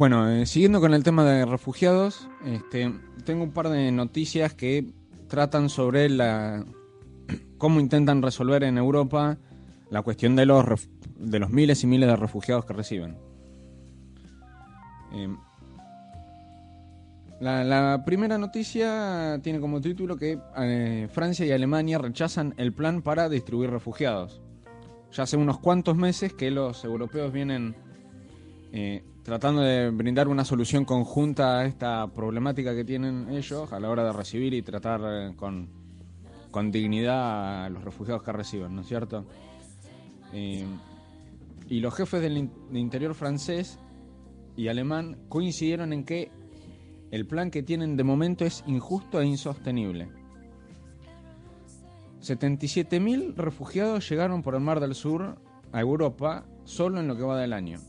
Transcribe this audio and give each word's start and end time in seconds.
Bueno, 0.00 0.30
eh, 0.30 0.46
siguiendo 0.46 0.80
con 0.80 0.94
el 0.94 1.02
tema 1.02 1.26
de 1.26 1.44
refugiados, 1.44 2.26
este, 2.46 2.90
tengo 3.26 3.44
un 3.44 3.50
par 3.50 3.68
de 3.68 3.92
noticias 3.92 4.54
que 4.54 4.94
tratan 5.28 5.68
sobre 5.68 6.08
la 6.08 6.64
cómo 7.58 7.80
intentan 7.80 8.22
resolver 8.22 8.64
en 8.64 8.78
Europa 8.78 9.36
la 9.90 10.00
cuestión 10.00 10.36
de 10.36 10.46
los 10.46 10.88
de 11.18 11.38
los 11.38 11.50
miles 11.50 11.84
y 11.84 11.86
miles 11.86 12.08
de 12.08 12.16
refugiados 12.16 12.64
que 12.64 12.72
reciben. 12.72 13.18
Eh, 15.12 15.36
la, 17.42 18.02
primera 18.06 18.38
noticia 18.38 19.38
tiene 19.42 19.60
como 19.60 19.82
título 19.82 20.16
que 20.16 20.38
eh, 20.56 21.08
Francia 21.12 21.44
y 21.44 21.50
Alemania 21.50 21.98
rechazan 21.98 22.54
el 22.56 22.72
plan 22.72 23.02
para 23.02 23.28
distribuir 23.28 23.68
refugiados. 23.68 24.40
Ya 25.12 25.24
hace 25.24 25.36
unos 25.36 25.58
cuantos 25.58 25.94
meses 25.94 26.32
que 26.32 26.50
los 26.50 26.86
europeos 26.86 27.34
vienen 27.34 27.76
eh, 28.72 29.04
tratando 29.22 29.62
de 29.62 29.90
brindar 29.90 30.28
una 30.28 30.44
solución 30.44 30.84
conjunta 30.84 31.58
a 31.58 31.66
esta 31.66 32.06
problemática 32.08 32.74
que 32.74 32.84
tienen 32.84 33.28
ellos 33.30 33.72
a 33.72 33.80
la 33.80 33.90
hora 33.90 34.04
de 34.04 34.12
recibir 34.12 34.54
y 34.54 34.62
tratar 34.62 35.00
eh, 35.04 35.32
con, 35.36 35.68
con, 36.50 36.70
dignidad 36.70 37.64
a 37.64 37.68
los 37.68 37.84
refugiados 37.84 38.22
que 38.22 38.32
reciben, 38.32 38.74
¿no 38.74 38.82
es 38.82 38.88
cierto? 38.88 39.26
Eh, 40.32 40.64
y 41.68 41.80
los 41.80 41.94
jefes 41.94 42.20
del 42.20 42.50
interior 42.72 43.14
francés 43.14 43.78
y 44.56 44.68
alemán 44.68 45.18
coincidieron 45.28 45.92
en 45.92 46.04
que 46.04 46.30
el 47.10 47.26
plan 47.26 47.50
que 47.50 47.62
tienen 47.62 47.96
de 47.96 48.04
momento 48.04 48.44
es 48.44 48.64
injusto 48.66 49.20
e 49.20 49.26
insostenible. 49.26 50.08
77.000 52.20 53.34
refugiados 53.34 54.08
llegaron 54.08 54.42
por 54.42 54.54
el 54.54 54.60
Mar 54.60 54.80
del 54.80 54.94
Sur 54.94 55.38
a 55.72 55.80
Europa 55.80 56.44
solo 56.64 57.00
en 57.00 57.08
lo 57.08 57.16
que 57.16 57.22
va 57.22 57.40
del 57.40 57.52
año. 57.52 57.80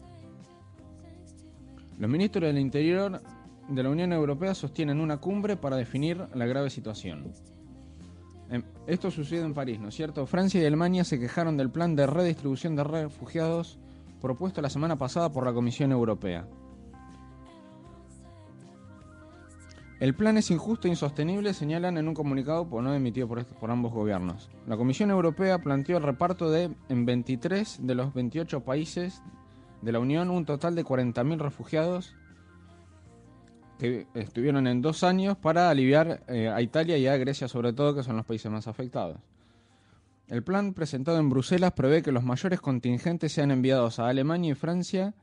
Los 2.01 2.09
ministros 2.09 2.47
del 2.47 2.57
Interior 2.57 3.21
de 3.69 3.83
la 3.83 3.89
Unión 3.91 4.11
Europea 4.11 4.55
sostienen 4.55 4.99
una 4.99 5.17
cumbre 5.17 5.55
para 5.55 5.75
definir 5.75 6.25
la 6.33 6.47
grave 6.47 6.71
situación. 6.71 7.31
Em, 8.49 8.63
esto 8.87 9.11
sucede 9.11 9.45
en 9.45 9.53
París, 9.53 9.79
¿no 9.79 9.89
es 9.89 9.95
cierto? 9.95 10.25
Francia 10.25 10.59
y 10.59 10.65
Alemania 10.65 11.03
se 11.03 11.19
quejaron 11.19 11.57
del 11.57 11.69
plan 11.69 11.95
de 11.95 12.07
redistribución 12.07 12.75
de 12.75 12.85
refugiados 12.85 13.77
propuesto 14.19 14.63
la 14.63 14.71
semana 14.71 14.97
pasada 14.97 15.31
por 15.31 15.45
la 15.45 15.53
Comisión 15.53 15.91
Europea. 15.91 16.47
El 19.99 20.15
plan 20.15 20.39
es 20.39 20.49
injusto 20.49 20.87
e 20.87 20.89
insostenible, 20.89 21.53
señalan 21.53 21.99
en 21.99 22.07
un 22.07 22.15
comunicado 22.15 22.67
por 22.67 22.81
no 22.81 22.95
emitido 22.95 23.27
por, 23.27 23.45
por, 23.45 23.69
ambos 23.69 23.93
gobiernos. 23.93 24.49
La 24.65 24.75
Comisión 24.75 25.11
Europea 25.11 25.59
planteó 25.59 25.97
el 25.97 26.03
reparto 26.03 26.49
de 26.49 26.71
en 26.89 27.05
23 27.05 27.85
de 27.85 27.93
los 27.93 28.11
28 28.11 28.61
países 28.61 29.21
de 29.81 29.91
la 29.91 29.99
Unión 29.99 30.29
un 30.29 30.45
total 30.45 30.75
de 30.75 30.85
40.000 30.85 31.39
refugiados 31.39 32.15
que 33.79 34.05
estuvieron 34.13 34.67
en 34.67 34.81
dos 34.81 35.03
años 35.03 35.37
para 35.37 35.69
aliviar 35.69 36.23
eh, 36.27 36.49
a 36.49 36.61
Italia 36.61 36.97
y 36.97 37.07
a 37.07 37.17
Grecia 37.17 37.47
sobre 37.47 37.73
todo, 37.73 37.95
que 37.95 38.03
son 38.03 38.15
los 38.15 38.25
países 38.25 38.51
más 38.51 38.67
afectados. 38.67 39.17
El 40.27 40.43
plan 40.43 40.73
presentado 40.73 41.17
en 41.17 41.29
Bruselas 41.29 41.73
prevé 41.73 42.03
que 42.03 42.11
los 42.11 42.23
mayores 42.23 42.61
contingentes 42.61 43.33
sean 43.33 43.51
enviados 43.51 43.99
a 43.99 44.07
Alemania 44.07 44.51
y 44.51 44.55
Francia 44.55 45.15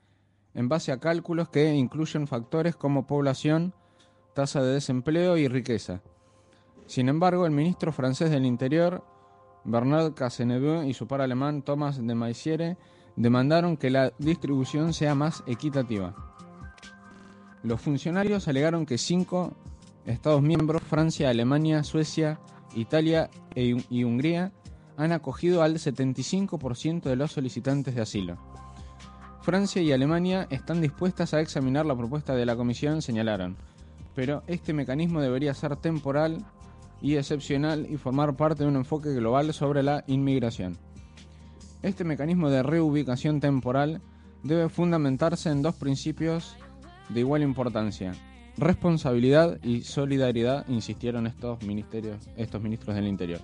en 0.54 0.68
base 0.68 0.90
a 0.92 0.98
cálculos 0.98 1.48
que 1.48 1.72
incluyen 1.72 2.26
factores 2.26 2.74
como 2.74 3.06
población, 3.06 3.74
tasa 4.34 4.62
de 4.62 4.74
desempleo 4.74 5.36
y 5.36 5.46
riqueza. 5.46 6.02
Sin 6.86 7.08
embargo, 7.08 7.46
el 7.46 7.52
ministro 7.52 7.92
francés 7.92 8.30
del 8.30 8.44
Interior, 8.44 9.04
Bernard 9.64 10.14
Cazeneuve, 10.14 10.88
y 10.88 10.94
su 10.94 11.06
par 11.06 11.20
alemán, 11.20 11.62
Thomas 11.62 12.04
de 12.04 12.14
Maizière, 12.14 12.76
demandaron 13.18 13.76
que 13.76 13.90
la 13.90 14.12
distribución 14.18 14.94
sea 14.94 15.14
más 15.14 15.42
equitativa. 15.46 16.14
Los 17.62 17.80
funcionarios 17.80 18.46
alegaron 18.46 18.86
que 18.86 18.98
cinco 18.98 19.54
Estados 20.06 20.40
miembros, 20.40 20.82
Francia, 20.82 21.28
Alemania, 21.28 21.84
Suecia, 21.84 22.40
Italia 22.74 23.28
e 23.54 23.76
y 23.90 24.04
Hungría, 24.04 24.52
han 24.96 25.12
acogido 25.12 25.62
al 25.62 25.74
75% 25.74 27.02
de 27.02 27.16
los 27.16 27.32
solicitantes 27.32 27.94
de 27.94 28.00
asilo. 28.00 28.38
Francia 29.42 29.82
y 29.82 29.92
Alemania 29.92 30.46
están 30.50 30.80
dispuestas 30.80 31.34
a 31.34 31.40
examinar 31.40 31.84
la 31.84 31.96
propuesta 31.96 32.34
de 32.34 32.46
la 32.46 32.56
Comisión, 32.56 33.02
señalaron, 33.02 33.56
pero 34.14 34.42
este 34.46 34.72
mecanismo 34.72 35.20
debería 35.20 35.52
ser 35.52 35.76
temporal 35.76 36.44
y 37.02 37.16
excepcional 37.16 37.86
y 37.90 37.96
formar 37.96 38.34
parte 38.34 38.62
de 38.62 38.68
un 38.70 38.76
enfoque 38.76 39.12
global 39.12 39.52
sobre 39.52 39.82
la 39.82 40.04
inmigración. 40.06 40.78
Este 41.82 42.02
mecanismo 42.02 42.50
de 42.50 42.62
reubicación 42.62 43.40
temporal 43.40 44.00
debe 44.42 44.68
fundamentarse 44.68 45.50
en 45.50 45.62
dos 45.62 45.76
principios 45.76 46.56
de 47.08 47.20
igual 47.20 47.42
importancia. 47.42 48.14
Responsabilidad 48.56 49.58
y 49.62 49.82
solidaridad, 49.82 50.66
insistieron 50.68 51.28
estos, 51.28 51.62
ministerios, 51.62 52.28
estos 52.36 52.60
ministros 52.60 52.96
del 52.96 53.06
Interior. 53.06 53.40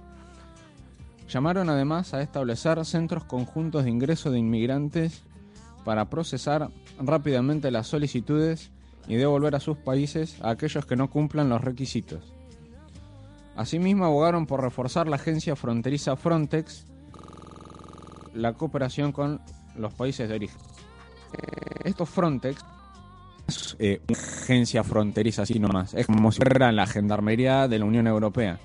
Llamaron 1.28 1.70
además 1.70 2.12
a 2.12 2.22
establecer 2.22 2.84
centros 2.84 3.24
conjuntos 3.24 3.84
de 3.84 3.90
ingreso 3.90 4.32
de 4.32 4.40
inmigrantes 4.40 5.22
para 5.84 6.10
procesar 6.10 6.70
rápidamente 6.98 7.70
las 7.70 7.86
solicitudes 7.86 8.72
y 9.06 9.14
devolver 9.14 9.54
a 9.54 9.60
sus 9.60 9.76
países 9.76 10.40
a 10.42 10.50
aquellos 10.50 10.86
que 10.86 10.96
no 10.96 11.08
cumplan 11.08 11.48
los 11.48 11.62
requisitos. 11.62 12.34
Asimismo, 13.54 14.04
abogaron 14.04 14.46
por 14.46 14.60
reforzar 14.60 15.06
la 15.06 15.16
agencia 15.16 15.54
fronteriza 15.54 16.16
Frontex 16.16 16.86
la 18.34 18.52
cooperación 18.52 19.12
con 19.12 19.40
los 19.76 19.92
países 19.94 20.28
de 20.28 20.34
origen. 20.34 20.58
Esto 21.84 22.06
Frontex 22.06 22.64
es 23.46 23.76
eh, 23.78 24.00
una 24.08 24.18
agencia 24.18 24.84
fronteriza 24.84 25.42
así 25.42 25.58
nomás. 25.58 25.94
Es 25.94 26.06
como 26.06 26.32
si 26.32 26.40
fuera 26.40 26.72
la 26.72 26.86
gendarmería 26.86 27.68
de 27.68 27.78
la 27.78 27.84
Unión 27.84 28.06
Europea. 28.06 28.58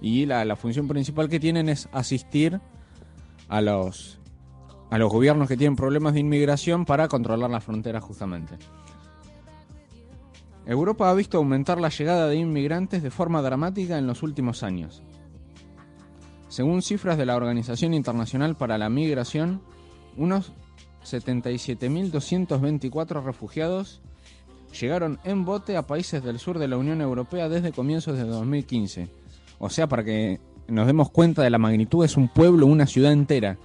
Y 0.00 0.26
la, 0.26 0.44
la, 0.44 0.56
función 0.56 0.86
principal 0.86 1.28
que 1.28 1.40
tienen 1.40 1.68
es 1.68 1.88
asistir 1.92 2.60
a 3.48 3.60
los, 3.60 4.18
a 4.90 4.98
los 4.98 5.10
gobiernos 5.10 5.48
que 5.48 5.56
tienen 5.56 5.76
problemas 5.76 6.14
de 6.14 6.20
inmigración 6.20 6.84
para 6.84 7.08
controlar 7.08 7.50
las 7.50 7.64
fronteras 7.64 8.04
justamente. 8.04 8.56
Europa 10.66 11.10
ha 11.10 11.14
visto 11.14 11.38
aumentar 11.38 11.80
la 11.80 11.88
llegada 11.88 12.28
de 12.28 12.36
inmigrantes 12.36 13.02
de 13.02 13.10
forma 13.10 13.40
dramática 13.40 13.98
en 13.98 14.06
los 14.06 14.22
últimos 14.22 14.62
años. 14.62 15.02
Según 16.48 16.82
cifras 16.82 17.16
de 17.18 17.26
la 17.26 17.36
Organización 17.36 17.94
Internacional 17.94 18.56
para 18.56 18.78
la 18.78 18.88
Migración, 18.88 19.60
unos 20.16 20.52
77.224 21.04 23.22
refugiados 23.22 24.00
llegaron 24.78 25.18
en 25.24 25.44
bote 25.44 25.76
a 25.76 25.86
países 25.86 26.24
del 26.24 26.38
sur 26.38 26.58
de 26.58 26.68
la 26.68 26.78
Unión 26.78 27.02
Europea 27.02 27.48
desde 27.48 27.72
comienzos 27.72 28.16
de 28.16 28.22
2015. 28.24 29.08
O 29.58 29.68
sea, 29.70 29.88
para 29.88 30.04
que 30.04 30.38
nos 30.68 30.86
demos 30.86 31.10
cuenta 31.10 31.42
de 31.42 31.50
la 31.50 31.58
magnitud, 31.58 32.04
es 32.04 32.16
un 32.16 32.28
pueblo, 32.28 32.66
una 32.66 32.86
ciudad 32.86 33.10
entera. 33.12 33.58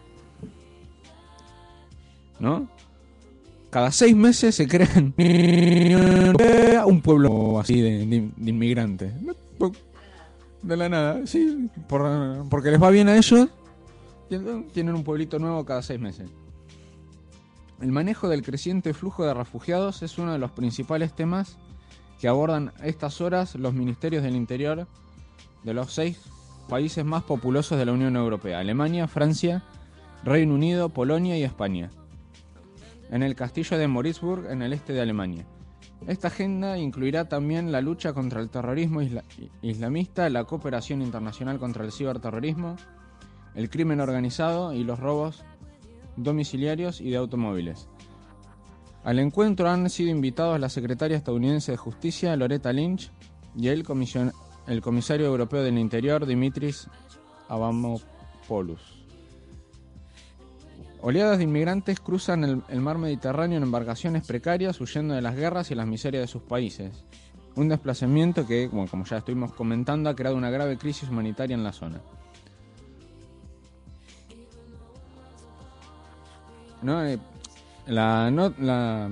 ¿No? 2.39 2.67
Cada 3.69 3.91
seis 3.91 4.15
meses 4.15 4.55
se 4.55 4.67
crean 4.67 5.13
un 6.85 7.01
pueblo 7.01 7.59
así 7.59 7.81
de, 7.81 8.05
de 8.05 8.49
inmigrantes 8.49 9.13
de 10.63 10.77
la 10.77 10.89
nada, 10.89 11.27
sí, 11.27 11.69
porque 11.87 12.71
les 12.71 12.81
va 12.81 12.89
bien 12.89 13.09
a 13.09 13.17
ellos, 13.17 13.49
tienen 14.71 14.95
un 14.95 15.03
pueblito 15.03 15.37
nuevo 15.37 15.63
cada 15.65 15.81
seis 15.81 15.99
meses. 15.99 16.29
El 17.81 17.91
manejo 17.91 18.29
del 18.29 18.41
creciente 18.41 18.93
flujo 18.93 19.25
de 19.25 19.33
refugiados 19.33 20.01
es 20.03 20.17
uno 20.17 20.31
de 20.31 20.39
los 20.39 20.51
principales 20.51 21.13
temas 21.13 21.57
que 22.19 22.29
abordan 22.29 22.71
a 22.79 22.87
estas 22.87 23.19
horas 23.19 23.55
los 23.55 23.73
ministerios 23.73 24.23
del 24.23 24.35
interior 24.35 24.87
de 25.63 25.73
los 25.73 25.93
seis 25.93 26.19
países 26.69 27.03
más 27.03 27.23
populosos 27.23 27.77
de 27.77 27.85
la 27.85 27.91
Unión 27.91 28.15
Europea, 28.15 28.59
Alemania, 28.59 29.07
Francia, 29.09 29.63
Reino 30.23 30.53
Unido, 30.53 30.89
Polonia 30.89 31.37
y 31.37 31.43
España, 31.43 31.91
en 33.11 33.21
el 33.21 33.35
castillo 33.35 33.77
de 33.77 33.89
Morisburg, 33.89 34.49
en 34.49 34.61
el 34.61 34.71
este 34.71 34.93
de 34.93 35.01
Alemania. 35.01 35.45
Esta 36.07 36.27
agenda 36.27 36.77
incluirá 36.77 37.29
también 37.29 37.71
la 37.71 37.79
lucha 37.79 38.13
contra 38.13 38.41
el 38.41 38.49
terrorismo 38.49 39.01
islamista, 39.61 40.29
la 40.29 40.43
cooperación 40.43 41.01
internacional 41.01 41.59
contra 41.59 41.85
el 41.85 41.93
ciberterrorismo, 41.93 42.75
el 43.55 43.69
crimen 43.69 44.01
organizado 44.01 44.73
y 44.73 44.83
los 44.83 44.99
robos 44.99 45.45
domiciliarios 46.17 46.99
y 46.99 47.09
de 47.11 47.17
automóviles. 47.17 47.87
Al 49.03 49.19
encuentro 49.19 49.69
han 49.69 49.89
sido 49.89 50.11
invitados 50.11 50.59
la 50.59 50.69
secretaria 50.69 51.17
estadounidense 51.17 51.71
de 51.71 51.77
Justicia, 51.77 52.35
Loretta 52.35 52.73
Lynch, 52.73 53.11
y 53.55 53.67
el, 53.67 53.85
el 54.67 54.81
comisario 54.81 55.25
europeo 55.25 55.61
del 55.61 55.77
Interior, 55.77 56.25
Dimitris 56.25 56.87
Avamopoulos. 57.47 58.92
Oleadas 61.05 61.37
de 61.37 61.43
inmigrantes 61.43 61.99
cruzan 61.99 62.63
el, 62.69 62.79
mar 62.79 62.97
Mediterráneo 62.97 63.57
en 63.57 63.63
embarcaciones 63.63 64.25
precarias 64.25 64.79
huyendo 64.79 65.13
de 65.13 65.21
las 65.21 65.35
guerras 65.35 65.69
y 65.69 65.75
las 65.75 65.85
miserias 65.85 66.21
de 66.21 66.27
sus 66.27 66.43
países. 66.43 67.03
Un 67.55 67.67
desplazamiento 67.67 68.47
que, 68.47 68.69
como, 68.69 69.03
ya 69.03 69.17
estuvimos 69.17 69.51
comentando, 69.51 70.09
ha 70.09 70.15
creado 70.15 70.37
una 70.37 70.49
grave 70.49 70.77
crisis 70.77 71.09
humanitaria 71.09 71.55
en 71.55 71.63
la 71.65 71.73
zona. 71.73 71.99
Eh, 76.87 77.17
la, 77.87 79.09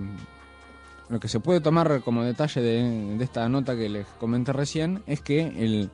lo 1.10 1.20
que 1.20 1.28
se 1.28 1.42
puede 1.42 1.60
tomar 1.60 2.02
como 2.04 2.24
detalle 2.24 2.62
de, 2.62 3.22
esta 3.22 3.50
nota 3.50 3.76
que 3.76 3.90
les 3.90 4.08
comenté 4.18 4.54
recién 4.54 5.04
es 5.08 5.20
que 5.20 5.90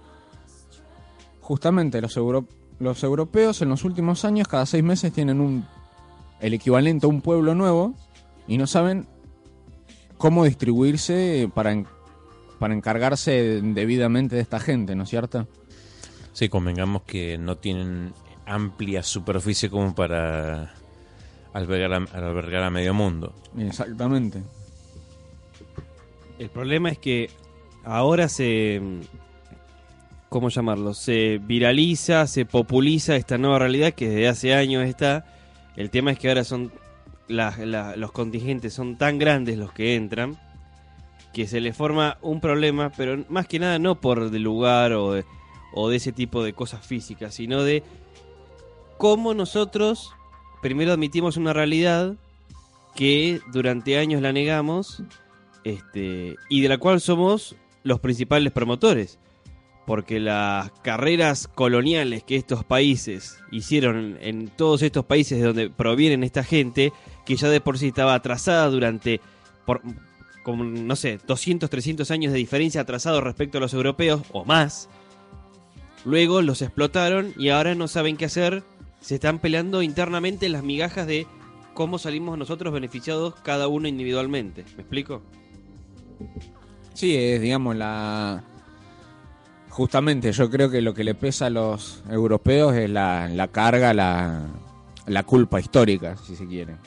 justamente 1.42 2.00
los, 2.02 2.16
euro, 2.18 2.46
los 2.78 3.04
europeos 3.04 3.64
en 3.64 3.70
los 3.70 3.84
últimos 3.84 4.26
años 4.26 4.48
cada 4.48 4.68
seis 4.68 4.84
meses 4.84 5.12
tienen 5.12 5.42
un 5.42 5.66
el 6.40 6.54
equivalente 6.54 7.06
a 7.06 7.10
un 7.10 7.22
pueblo 7.22 7.56
nuevo 7.56 7.94
y 8.48 8.58
no 8.58 8.68
saben 8.68 9.08
cómo 10.18 10.46
distribuirse 10.46 11.50
para, 11.54 11.72
en- 11.72 11.88
para 12.60 12.74
encargarse 12.74 13.62
debidamente 13.62 14.36
de 14.36 14.42
esta 14.42 14.60
gente, 14.60 14.96
¿no 14.96 15.04
es 15.04 15.10
cierto? 15.10 15.48
Sí, 16.34 16.50
convengamos 16.50 17.02
que 17.04 17.38
no 17.38 17.58
tienen 17.58 18.14
amplia 18.46 19.04
superficie 19.04 19.70
como 19.70 19.94
para 19.96 20.74
albergar 21.54 21.94
a, 21.94 21.98
albergar 22.18 22.64
a 22.64 22.70
medio 22.70 22.94
mundo. 22.94 23.34
Exactamente. 23.58 24.42
El 26.40 26.50
problema 26.50 26.90
es 26.90 27.00
que 27.00 27.30
ahora 27.84 28.30
se. 28.30 28.80
¿Cómo 30.30 30.50
llamarlo? 30.50 30.94
Se 30.94 31.40
viraliza, 31.40 32.28
se 32.28 32.46
populiza 32.46 33.16
esta 33.16 33.38
nueva 33.38 33.60
realidad 33.60 33.94
que 33.94 34.08
desde 34.10 34.28
hace 34.28 34.54
años 34.54 34.84
está. 34.86 35.26
El 35.78 35.90
tema 35.90 36.12
es 36.12 36.20
que 36.20 36.28
ahora 36.28 36.44
son. 36.44 36.74
los 37.30 38.12
contingentes 38.12 38.74
son 38.74 38.98
tan 38.98 39.18
grandes 39.20 39.58
los 39.58 39.72
que 39.72 39.96
entran 39.96 40.38
que 41.34 41.48
se 41.48 41.62
les 41.62 41.78
forma 41.78 42.18
un 42.22 42.42
problema, 42.42 42.92
pero 42.98 43.24
más 43.30 43.48
que 43.48 43.60
nada 43.60 43.78
no 43.78 44.02
por 44.02 44.32
del 44.32 44.42
lugar 44.42 44.94
o 44.94 45.14
de, 45.14 45.26
o 45.72 45.88
de 45.88 45.98
ese 45.98 46.12
tipo 46.12 46.44
de 46.44 46.54
cosas 46.54 46.86
físicas, 46.86 47.36
sino 47.36 47.62
de 47.62 47.84
cómo 48.98 49.36
nosotros 49.36 50.14
primero 50.64 50.94
admitimos 50.94 51.38
una 51.38 51.54
realidad 51.54 52.16
que 52.96 53.40
durante 53.54 54.00
años 54.00 54.24
la 54.24 54.34
negamos 54.34 55.04
este, 55.64 56.36
y 56.50 56.62
de 56.62 56.70
la 56.70 56.80
cual 56.80 57.00
somos 57.00 57.56
los 57.84 58.00
principales 58.00 58.52
promotores. 58.52 59.20
Porque 59.88 60.20
las 60.20 60.70
carreras 60.84 61.48
coloniales 61.48 62.22
que 62.22 62.36
estos 62.36 62.66
países 62.66 63.40
hicieron 63.52 64.18
en 64.22 64.50
todos 64.50 64.82
estos 64.82 65.06
países 65.06 65.40
de 65.40 65.46
donde 65.46 65.70
provienen 65.70 66.24
esta 66.24 66.44
gente, 66.44 66.92
que 67.26 67.38
ya 67.38 67.50
de 67.50 67.62
por 67.62 67.80
sí 67.80 67.88
estaba 67.88 68.14
atrasada 68.14 68.70
durante, 68.70 69.22
por, 69.66 69.82
como, 70.44 70.66
no 70.66 70.96
sé, 70.98 71.20
200, 71.26 71.70
300 71.70 72.12
años 72.12 72.34
de 72.34 72.38
diferencia 72.38 72.82
atrasado 72.82 73.22
respecto 73.22 73.58
a 73.58 73.62
los 73.62 73.74
europeos 73.74 74.22
o 74.34 74.44
más, 74.44 74.90
luego 76.04 76.42
los 76.42 76.62
explotaron 76.62 77.34
y 77.38 77.50
ahora 77.50 77.74
no 77.74 77.88
saben 77.88 78.18
qué 78.18 78.26
hacer, 78.26 78.64
se 79.00 79.16
están 79.16 79.40
peleando 79.40 79.82
internamente 79.82 80.50
las 80.50 80.64
migajas 80.64 81.08
de 81.08 81.28
cómo 81.74 81.98
salimos 81.98 82.38
nosotros 82.38 82.74
beneficiados 82.74 83.36
cada 83.36 83.70
uno 83.70 83.88
individualmente. 83.88 84.66
¿Me 84.76 84.82
explico? 84.82 85.22
Sí, 86.94 87.16
es, 87.16 87.40
digamos, 87.40 87.76
la... 87.78 88.44
Justamente 89.78 90.32
yo 90.32 90.50
creo 90.50 90.72
que 90.72 90.82
lo 90.82 90.96
que 90.96 91.04
le 91.04 91.14
pesa 91.14 91.46
a 91.46 91.50
los 91.52 92.04
europeos 92.10 92.74
es 92.74 92.90
la, 92.90 93.28
la 93.28 93.48
carga, 93.50 93.94
la, 93.94 94.48
la 95.06 95.22
culpa 95.22 95.60
histórica, 95.60 96.18
si 96.18 96.36
se 96.36 96.48
quiere. 96.48 96.78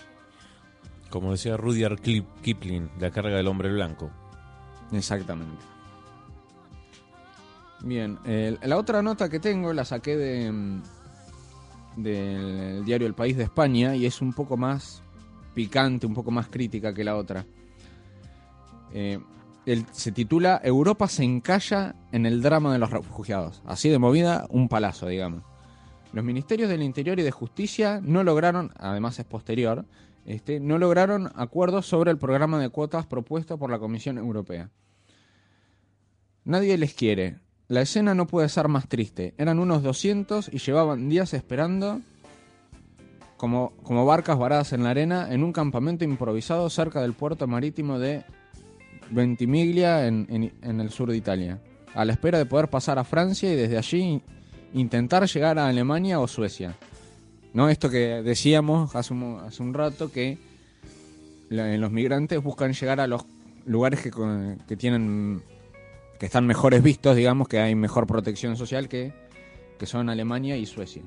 Como 1.08 1.30
decía 1.30 1.56
Rudyard 1.56 2.00
Kip- 2.00 2.26
Kipling, 2.42 2.90
la 2.98 3.12
carga 3.12 3.36
del 3.36 3.46
hombre 3.46 3.72
blanco. 3.72 4.10
Exactamente. 4.90 5.62
Bien, 7.82 8.18
la 8.60 8.76
otra 8.76 9.02
nota 9.02 9.28
que 9.28 9.38
tengo 9.38 9.72
la 9.72 9.84
saqué 9.84 10.16
de 10.16 10.80
del 11.96 12.84
diario 12.84 13.06
El 13.06 13.14
País 13.14 13.36
de 13.36 13.44
España 13.44 13.94
y 13.94 14.04
es 14.04 14.20
un 14.20 14.32
poco 14.32 14.56
más 14.56 15.00
picante, 15.54 16.06
un 16.06 16.14
poco 16.14 16.32
más 16.32 16.48
crítica 16.48 16.92
que 16.92 17.04
la 17.04 17.14
otra. 17.14 17.46
Eh, 18.92 19.20
se 19.92 20.12
titula 20.12 20.60
Europa 20.64 21.08
se 21.08 21.24
encalla 21.24 21.94
en 22.12 22.26
el 22.26 22.42
drama 22.42 22.72
de 22.72 22.78
los 22.78 22.90
refugiados. 22.90 23.62
Así 23.66 23.88
de 23.88 23.98
movida, 23.98 24.46
un 24.50 24.68
palazo, 24.68 25.06
digamos. 25.06 25.42
Los 26.12 26.24
ministerios 26.24 26.68
del 26.68 26.82
Interior 26.82 27.20
y 27.20 27.22
de 27.22 27.30
Justicia 27.30 28.00
no 28.02 28.24
lograron, 28.24 28.72
además 28.76 29.18
es 29.18 29.24
posterior, 29.26 29.84
este, 30.24 30.58
no 30.60 30.78
lograron 30.78 31.30
acuerdos 31.36 31.86
sobre 31.86 32.10
el 32.10 32.18
programa 32.18 32.58
de 32.58 32.68
cuotas 32.68 33.06
propuesto 33.06 33.58
por 33.58 33.70
la 33.70 33.78
Comisión 33.78 34.18
Europea. 34.18 34.70
Nadie 36.44 36.76
les 36.78 36.94
quiere. 36.94 37.38
La 37.68 37.82
escena 37.82 38.14
no 38.14 38.26
puede 38.26 38.48
ser 38.48 38.66
más 38.66 38.88
triste. 38.88 39.34
Eran 39.38 39.60
unos 39.60 39.82
200 39.82 40.52
y 40.52 40.58
llevaban 40.58 41.08
días 41.08 41.32
esperando 41.34 42.00
como, 43.36 43.72
como 43.84 44.04
barcas 44.04 44.36
varadas 44.36 44.72
en 44.72 44.82
la 44.82 44.90
arena 44.90 45.32
en 45.32 45.44
un 45.44 45.52
campamento 45.52 46.04
improvisado 46.04 46.68
cerca 46.70 47.00
del 47.00 47.12
puerto 47.12 47.46
marítimo 47.46 48.00
de 48.00 48.24
Ventimiglia 49.10 50.06
en, 50.06 50.52
en- 50.62 50.80
el 50.80 50.90
sur 50.90 51.10
de 51.10 51.16
Italia, 51.16 51.60
a 51.94 52.04
la 52.04 52.12
espera 52.12 52.38
de 52.38 52.46
poder 52.46 52.68
pasar 52.68 52.98
a 52.98 53.04
Francia 53.04 53.52
y 53.52 53.56
desde 53.56 53.76
allí 53.78 54.22
intentar 54.74 55.26
llegar 55.26 55.58
a 55.58 55.66
Alemania 55.68 56.20
o 56.20 56.28
Suecia. 56.28 56.76
¿No? 57.52 57.68
Esto 57.68 57.90
que 57.90 58.22
decíamos 58.22 58.94
hace 58.94 59.12
un, 59.12 59.74
rato 59.74 60.12
que 60.12 60.38
la- 61.48 61.76
los 61.76 61.90
migrantes 61.90 62.40
buscan 62.42 62.72
llegar 62.72 63.00
a 63.00 63.06
los 63.08 63.24
lugares 63.66 64.00
que, 64.00 64.10
que 64.68 64.76
tienen 64.76 65.42
que 66.20 66.26
están 66.26 66.46
mejores 66.46 66.82
vistos, 66.82 67.16
digamos, 67.16 67.48
que 67.48 67.58
hay 67.60 67.74
mejor 67.74 68.06
protección 68.06 68.56
social 68.56 68.88
que, 68.88 69.12
son 69.84 70.10
Alemania 70.10 70.56
y 70.58 70.66
Suecia. 70.66 71.02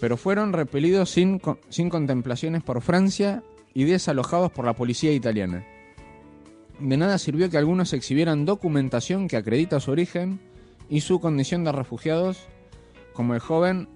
Pero 0.00 0.16
fueron 0.16 0.52
repelidos 0.52 1.10
sin, 1.10 1.40
sin 1.68 1.90
contemplaciones 1.90 2.62
por 2.62 2.80
Francia 2.80 3.42
y 3.74 3.84
desalojados 3.84 4.52
por 4.52 4.64
la 4.64 4.74
policía 4.74 5.12
italiana. 5.12 5.64
De 6.80 6.96
nada 6.96 7.18
sirvió 7.18 7.48
que 7.48 7.56
algunos 7.58 7.92
exhibieran 7.92 8.44
documentación 8.44 9.28
que 9.28 9.36
acredita 9.36 9.80
su 9.80 9.90
origen 9.92 10.40
y 10.90 11.00
su 11.00 11.20
condición 11.20 11.64
de 11.64 11.72
refugiados, 11.72 12.38
como 13.14 13.34
el 13.34 13.40
joven 13.40 13.88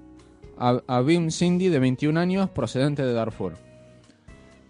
Ab- 0.58 0.82
Abim 0.86 1.30
Sindi 1.30 1.68
de 1.68 1.78
21 1.78 2.18
años 2.18 2.50
procedente 2.50 3.04
de 3.04 3.12
Darfur. 3.12 3.54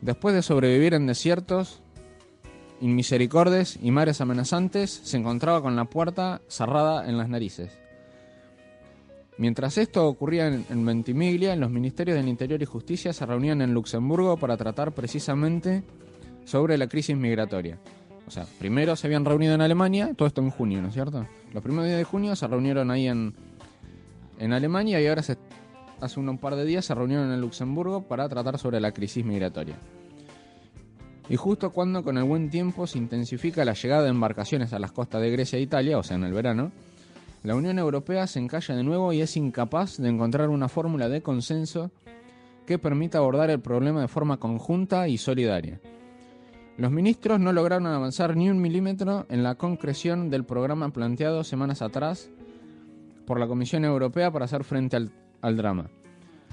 Después 0.00 0.34
de 0.34 0.42
sobrevivir 0.42 0.94
en 0.94 1.06
desiertos, 1.06 1.82
inmisericordes 2.80 3.78
y 3.80 3.90
mares 3.90 4.20
amenazantes, 4.20 4.90
se 4.90 5.16
encontraba 5.16 5.62
con 5.62 5.76
la 5.76 5.84
puerta 5.84 6.40
cerrada 6.48 7.08
en 7.08 7.16
las 7.16 7.28
narices. 7.28 7.78
Mientras 9.38 9.78
esto 9.78 10.06
ocurría 10.06 10.48
en 10.48 10.84
Ventimiglia, 10.84 11.54
los 11.56 11.70
ministerios 11.70 12.16
del 12.16 12.28
Interior 12.28 12.60
y 12.60 12.66
Justicia 12.66 13.12
se 13.12 13.24
reunían 13.24 13.62
en 13.62 13.72
Luxemburgo 13.72 14.36
para 14.36 14.56
tratar 14.56 14.92
precisamente 14.92 15.82
sobre 16.44 16.76
la 16.76 16.88
crisis 16.88 17.17
migratoria. 17.17 17.79
O 18.31 18.32
sea, 18.32 18.46
primero 18.60 18.94
se 18.94 19.08
habían 19.08 19.25
reunido 19.25 19.55
en 19.55 19.60
Alemania, 19.60 20.15
todo 20.17 20.29
esto 20.29 20.41
en 20.41 20.51
junio, 20.51 20.81
¿no 20.81 20.87
es 20.87 20.94
cierto? 20.94 21.27
Los 21.53 21.65
primeros 21.65 21.87
días 21.87 21.99
de 21.99 22.05
junio 22.05 22.37
se 22.37 22.46
reunieron 22.46 22.89
ahí 22.93 23.08
en, 23.08 23.34
en 24.39 24.53
Alemania 24.53 25.01
y 25.01 25.08
ahora 25.08 25.25
se, 25.25 25.37
hace 26.01 26.20
un 26.20 26.39
par 26.39 26.55
de 26.55 26.65
días 26.65 26.84
se 26.84 26.94
reunieron 26.94 27.32
en 27.32 27.41
Luxemburgo 27.41 28.03
para 28.03 28.29
tratar 28.29 28.56
sobre 28.56 28.79
la 28.79 28.93
crisis 28.93 29.25
migratoria. 29.25 29.75
Y 31.29 31.34
justo 31.34 31.72
cuando 31.72 32.05
con 32.05 32.19
el 32.19 32.22
buen 32.22 32.51
tiempo 32.51 32.87
se 32.87 32.99
intensifica 32.99 33.65
la 33.65 33.75
llegada 33.75 34.05
de 34.05 34.10
embarcaciones 34.10 34.72
a 34.72 34.79
las 34.79 34.93
costas 34.93 35.20
de 35.22 35.32
Grecia 35.32 35.58
e 35.58 35.63
Italia, 35.63 35.99
o 35.99 36.05
sea, 36.05 36.17
en 36.17 36.22
el 36.22 36.32
verano, 36.32 36.70
la 37.43 37.56
Unión 37.56 37.81
Europea 37.81 38.29
se 38.29 38.39
encalla 38.39 38.77
de 38.77 38.84
nuevo 38.84 39.13
y 39.13 39.22
es 39.22 39.37
incapaz 39.37 39.96
de 39.96 40.08
encontrar 40.08 40.51
una 40.51 40.69
fórmula 40.69 41.08
de 41.08 41.20
consenso 41.20 41.91
que 42.65 42.79
permita 42.79 43.19
abordar 43.19 43.51
el 43.51 43.58
problema 43.58 44.01
de 44.01 44.06
forma 44.06 44.37
conjunta 44.37 45.08
y 45.08 45.19
solidaria. 45.19 45.81
Los 46.77 46.91
ministros 46.91 47.41
no 47.41 47.53
lograron 47.53 47.86
avanzar 47.86 48.36
ni 48.36 48.48
un 48.48 48.60
milímetro 48.60 49.27
en 49.29 49.43
la 49.43 49.56
concreción 49.56 50.31
del 50.31 50.44
programa 50.44 50.91
planteado 50.91 51.44
semanas 51.44 51.82
atrás 51.82 52.31
por 53.27 53.39
la 53.39 53.46
Comisión 53.46 53.84
Europea 53.84 54.31
para 54.31 54.46
hacer 54.46 54.65
frente 54.65 54.96
al, 54.96 55.10
al 55.43 55.56
drama. 55.56 55.91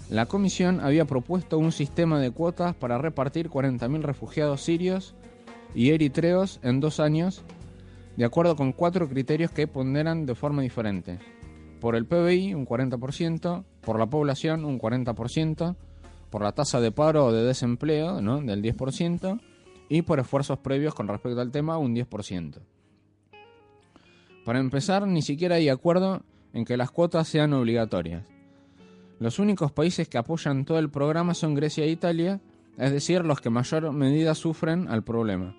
La 0.09 0.25
Comisión 0.25 0.79
había 0.79 1.05
propuesto 1.05 1.57
un 1.57 1.71
sistema 1.71 2.19
de 2.19 2.31
cuotas 2.31 2.75
para 2.75 2.97
repartir 2.97 3.49
40.000 3.49 4.01
refugiados 4.01 4.61
sirios 4.61 5.15
y 5.75 5.91
eritreos 5.91 6.59
en 6.63 6.79
dos 6.79 6.99
años, 6.99 7.43
de 8.15 8.25
acuerdo 8.25 8.55
con 8.55 8.71
cuatro 8.71 9.09
criterios 9.09 9.51
que 9.51 9.67
ponderan 9.67 10.25
de 10.25 10.35
forma 10.35 10.61
diferente. 10.61 11.19
Por 11.79 11.95
el 11.95 12.05
PBI, 12.05 12.53
un 12.53 12.65
40%, 12.65 13.63
por 13.81 13.99
la 13.99 14.07
población, 14.07 14.65
un 14.65 14.79
40%, 14.79 15.75
por 16.29 16.41
la 16.41 16.51
tasa 16.53 16.79
de 16.79 16.91
paro 16.91 17.25
o 17.25 17.31
de 17.31 17.43
desempleo, 17.43 18.21
¿no? 18.21 18.41
del 18.41 18.63
10%, 18.63 19.39
y 19.89 20.01
por 20.01 20.19
esfuerzos 20.19 20.59
previos 20.59 20.93
con 20.93 21.07
respecto 21.07 21.39
al 21.41 21.51
tema, 21.51 21.77
un 21.77 21.95
10%. 21.95 22.59
Para 24.45 24.59
empezar, 24.59 25.07
ni 25.07 25.21
siquiera 25.21 25.55
hay 25.55 25.69
acuerdo 25.69 26.21
en 26.53 26.65
que 26.65 26.77
las 26.77 26.91
cuotas 26.91 27.27
sean 27.27 27.53
obligatorias. 27.53 28.25
Los 29.19 29.39
únicos 29.39 29.71
países 29.71 30.07
que 30.07 30.17
apoyan 30.17 30.63
todo 30.65 30.79
el 30.79 30.89
programa 30.89 31.33
son 31.33 31.55
Grecia 31.55 31.83
e 31.85 31.89
Italia, 31.89 32.39
es 32.77 32.91
decir, 32.91 33.25
los 33.25 33.41
que 33.41 33.49
mayor 33.49 33.91
medida 33.91 34.35
sufren 34.35 34.87
al 34.89 35.03
problema. 35.03 35.55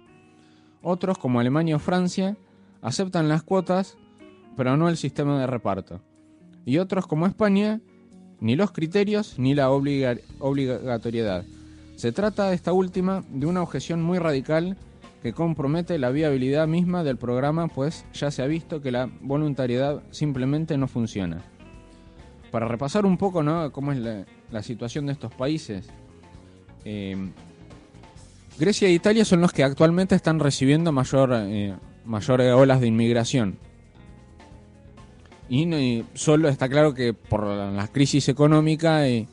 Otros, 0.83 1.19
como 1.19 1.41
Alemania 1.41 1.77
o 1.77 1.81
Francia, 1.81 2.37
aceptan 2.81 3.29
las 3.29 3.43
cuotas, 3.43 3.99
pero 4.57 4.77
no 4.77 4.89
el 4.89 4.97
sistema 4.97 5.39
de 5.41 5.47
reparto. 5.47 6.01
Y 6.65 6.79
otros, 6.79 7.07
como 7.07 7.27
España, 7.27 7.81
ni 8.41 8.55
los 8.55 8.71
criterios 8.71 9.39
ni 9.39 9.55
la 9.55 9.71
obliga- 9.71 10.21
obligatoriedad. 10.39 11.45
Se 11.99 12.13
trata, 12.13 12.53
esta 12.53 12.73
última, 12.73 13.25
de 13.29 13.47
una 13.47 13.61
objeción 13.61 14.01
muy 14.01 14.21
radical 14.21 14.77
que 15.21 15.33
compromete 15.33 15.99
la 15.99 16.11
viabilidad 16.11 16.69
misma 16.69 17.03
del 17.03 17.17
programa, 17.17 17.67
pues 17.67 18.05
ya 18.13 18.31
se 18.31 18.41
ha 18.41 18.47
visto 18.47 18.81
que 18.81 18.93
la 18.93 19.11
voluntariedad 19.21 20.05
simplemente 20.13 20.79
no 20.79 20.87
funciona. 20.87 21.43
Para 22.53 22.69
repasar 22.69 23.05
un 23.05 23.19
poco 23.19 23.43
¿no? 23.43 23.73
cómo 23.73 23.91
es 23.91 23.99
la, 23.99 24.63
situación 24.63 25.07
de 25.07 25.13
estos 25.15 25.35
países, 25.35 25.89
eh, 26.85 27.33
Grecia 28.61 28.87
e 28.87 28.93
Italia 28.93 29.25
son 29.25 29.41
los 29.41 29.53
que 29.53 29.65
actualmente 29.65 30.15
están 30.15 30.39
recibiendo 30.39 30.93
mayor, 30.93 31.33
eh, 31.35 31.75
mayores 32.05 32.55
olas 32.55 32.81
de 32.81 32.87
inmigración. 32.87 33.59
Y, 35.49 35.65
y 35.75 36.07
solo 36.15 36.49
está 36.49 36.69
claro 36.69 36.95
que 36.95 37.13
por 37.13 37.45
la, 37.45 37.89
crisis 37.89 38.29
económica 38.29 39.09
y, 39.09 39.27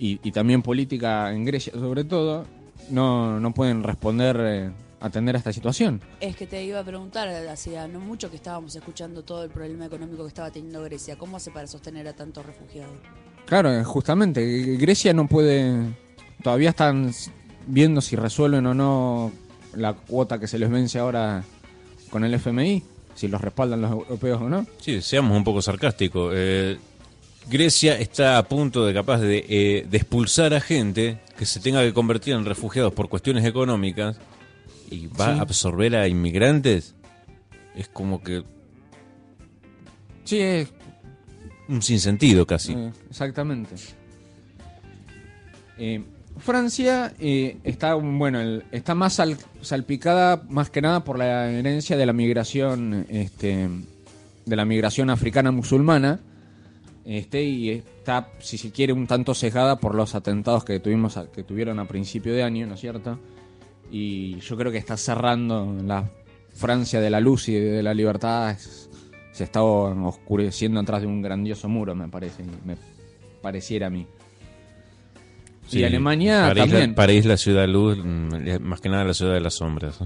y- 0.00 0.18
y 0.22 0.32
también 0.32 0.62
política 0.62 1.30
en 1.32 1.44
Grecia 1.44 1.72
sobre 1.74 2.04
todo, 2.04 2.46
no, 2.90 3.38
no 3.38 3.52
pueden 3.52 3.82
responder, 3.82 4.36
eh, 4.40 4.70
atender 5.00 5.34
a 5.34 5.38
esta 5.38 5.52
situación. 5.52 6.00
Es 6.20 6.34
que 6.36 6.46
te 6.46 6.62
iba 6.64 6.80
a 6.80 6.84
preguntar, 6.84 7.28
hacía 7.48 7.86
no 7.88 8.00
mucho 8.00 8.30
que 8.30 8.36
estábamos 8.36 8.74
escuchando 8.74 9.22
todo 9.22 9.44
el 9.44 9.50
problema 9.50 9.86
económico 9.86 10.22
que 10.22 10.28
estaba 10.28 10.50
teniendo 10.50 10.82
Grecia. 10.82 11.16
¿Cómo 11.16 11.36
hace 11.36 11.50
para 11.50 11.66
sostener 11.66 12.06
a 12.08 12.12
tantos 12.14 12.44
refugiados? 12.44 12.92
Claro, 13.46 13.72
eh, 13.72 13.84
justamente, 13.84 14.42
Grecia 14.76 15.12
no 15.12 15.26
puede, 15.26 15.74
todavía 16.42 16.70
están 16.70 17.12
viendo 17.66 18.00
si 18.00 18.16
resuelven 18.16 18.66
o 18.66 18.74
no 18.74 19.32
la 19.74 19.92
cuota 19.94 20.38
que 20.40 20.46
se 20.46 20.58
les 20.58 20.70
vence 20.70 20.98
ahora 20.98 21.44
con 22.10 22.24
el 22.24 22.34
FMI, 22.34 22.82
si 23.14 23.28
los 23.28 23.40
respaldan 23.40 23.80
los 23.82 23.90
europeos 23.92 24.40
o 24.42 24.48
no. 24.48 24.66
Sí, 24.80 25.00
seamos 25.02 25.36
un 25.36 25.44
poco 25.44 25.62
sarcásticos. 25.62 26.32
Eh, 26.34 26.78
Grecia 27.48 27.98
está 27.98 28.38
a 28.38 28.44
punto 28.48 28.86
de 28.86 28.94
capaz 28.94 29.18
de, 29.18 29.44
eh, 29.48 29.86
de 29.88 29.96
expulsar 29.96 30.54
a 30.54 30.60
gente 30.60 31.18
que 31.36 31.46
se 31.46 31.58
tenga 31.60 31.82
que 31.82 31.92
convertir 31.92 32.34
en 32.34 32.44
refugiados 32.44 32.92
por 32.92 33.08
cuestiones 33.08 33.44
económicas 33.44 34.18
y 34.90 35.06
va 35.08 35.32
Sí. 35.34 35.38
a 35.38 35.42
absorber 35.42 35.96
a 35.96 36.06
inmigrantes. 36.08 36.94
Es 37.74 37.88
como 37.88 38.22
que 38.22 38.44
Sí, 40.24 40.38
es, 40.38 40.68
un 41.68 41.82
sinsentido 41.82 42.46
casi. 42.46 42.72
Eh, 42.72 42.92
exactamente. 43.08 43.74
Eh, 45.78 46.02
Francia 46.38 47.12
está 47.18 47.94
bueno, 47.94 48.40
el- 48.40 48.62
está 48.70 48.94
más 48.94 49.14
sal- 49.14 49.36
salpicada 49.60 50.42
más 50.48 50.70
que 50.70 50.80
nada 50.82 51.02
por 51.04 51.18
la 51.18 51.50
herencia 51.50 51.96
de 51.96 52.06
la 52.06 52.12
migración, 52.12 53.06
este, 53.08 53.68
de 54.46 54.56
la 54.56 54.64
migración 54.64 55.10
africana 55.10 55.50
musulmana, 55.50 56.20
este 57.04 57.42
y 57.42 57.70
está, 57.70 58.30
si 58.40 58.58
se 58.58 58.70
quiere, 58.70 58.92
un 58.92 59.06
tanto 59.06 59.34
sesgada 59.34 59.78
por 59.80 59.94
los 59.94 60.14
atentados 60.14 60.64
que 60.64 60.80
tuvimos, 60.80 61.16
a- 61.16 61.30
que 61.30 61.42
tuvieron 61.42 61.78
a 61.78 61.86
principio 61.88 62.32
de 62.34 62.42
año, 62.42 62.66
¿no 62.66 62.74
es 62.74 62.80
cierto? 62.80 63.18
Y 63.90 64.38
yo 64.40 64.56
creo 64.56 64.70
que 64.70 64.78
está 64.78 64.96
cerrando 64.96 65.76
la 65.84 66.10
Francia 66.52 67.00
de 67.00 67.10
la 67.10 67.20
luz 67.20 67.48
y 67.48 67.54
de 67.54 67.82
la 67.82 67.94
libertad. 67.94 68.50
es- 68.52 68.88
se 69.32 69.44
está 69.44 69.62
oscureciendo 69.62 70.80
atrás 70.80 71.00
de 71.00 71.06
un 71.06 71.22
grandioso 71.22 71.68
muro, 71.68 71.94
me 71.94 72.08
parece, 72.08 72.42
me 72.64 72.76
pareciera 73.40 73.86
a 73.86 73.90
mí. 73.90 74.06
y 75.72 75.84
Alemania 75.84 76.46
París, 76.48 76.64
también. 76.64 76.90
La, 76.90 76.94
París, 76.96 77.24
la 77.26 77.36
ciudad 77.36 77.60
de 77.62 77.68
luz, 77.68 77.96
mm, 78.04 78.60
más 78.60 78.80
que 78.80 78.88
nada 78.88 79.04
la 79.04 79.14
ciudad 79.14 79.34
de 79.34 79.40
las 79.40 79.54
sombras. 79.54 80.00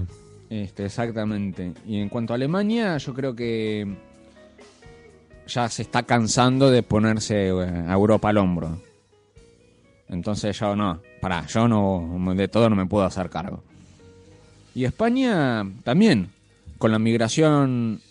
Este, 0.49 0.85
exactamente. 0.85 1.73
Y 1.87 1.97
en 1.99 2.07
cuanto 2.07 2.33
a 2.33 2.35
Alemania, 2.35 2.95
yo 2.97 3.13
creo 3.15 3.35
que 3.35 3.97
ya 5.47 5.69
se 5.69 5.81
está 5.83 6.03
cansando 6.03 6.71
de 6.71 6.83
ponerse 6.83 7.49
eh, 7.49 7.83
a 7.87 7.93
Europa 7.93 8.29
al 8.29 8.37
hombro. 8.37 8.79
Entonces 10.09 10.57
yo 10.59 10.75
no, 10.75 11.01
pará, 11.21 11.45
yo 11.47 11.67
no, 11.67 12.33
de 12.35 12.47
todo 12.47 12.69
no 12.69 12.75
me 12.75 12.85
puedo 12.85 13.05
hacer 13.05 13.29
cargo. 13.29 13.63
Y 14.73 14.85
España 14.85 15.65
también, 15.83 16.29
con 16.77 16.91
la 16.91 16.99
migración 16.99 18.01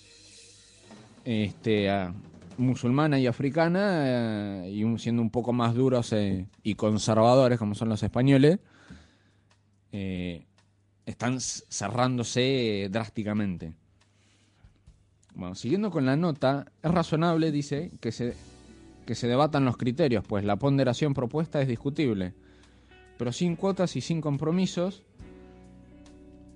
este, 1.25 1.91
a- 1.91 2.13
musulmana 2.57 3.19
y 3.19 3.27
africana, 3.27 4.65
eh, 4.67 4.71
y 4.73 4.99
siendo 4.99 5.23
un 5.23 5.31
poco 5.31 5.53
más 5.53 5.75
duros 5.75 6.13
eh, 6.13 6.47
y 6.63 6.75
conservadores 6.75 7.59
como 7.59 7.75
son 7.75 7.89
los 7.89 8.03
españoles, 8.03 8.59
eh, 9.93 10.45
están 11.07 11.39
cerrándose 11.41 12.89
drásticamente. 12.91 13.73
Bueno, 15.35 15.55
siguiendo 15.55 15.91
con 15.91 16.07
la 16.07 16.17
nota, 16.17 16.67
es 16.83 16.91
razonable, 16.91 17.51
dice, 17.51 17.91
que 18.01 18.13
se, 18.13 18.35
que 19.05 19.15
se 19.15 19.27
debatan 19.27 19.65
los 19.65 19.77
criterios, 19.77 20.25
pues 20.27 20.45
la 20.45 20.57
ponderación 20.57 21.13
propuesta 21.13 21.61
es 21.61 21.69
discutible. 21.69 22.35
Pero 23.19 23.33
sin 23.33 23.57
cuotas 23.57 23.97
y 23.97 24.01
sin 24.01 24.21
compromisos, 24.21 25.03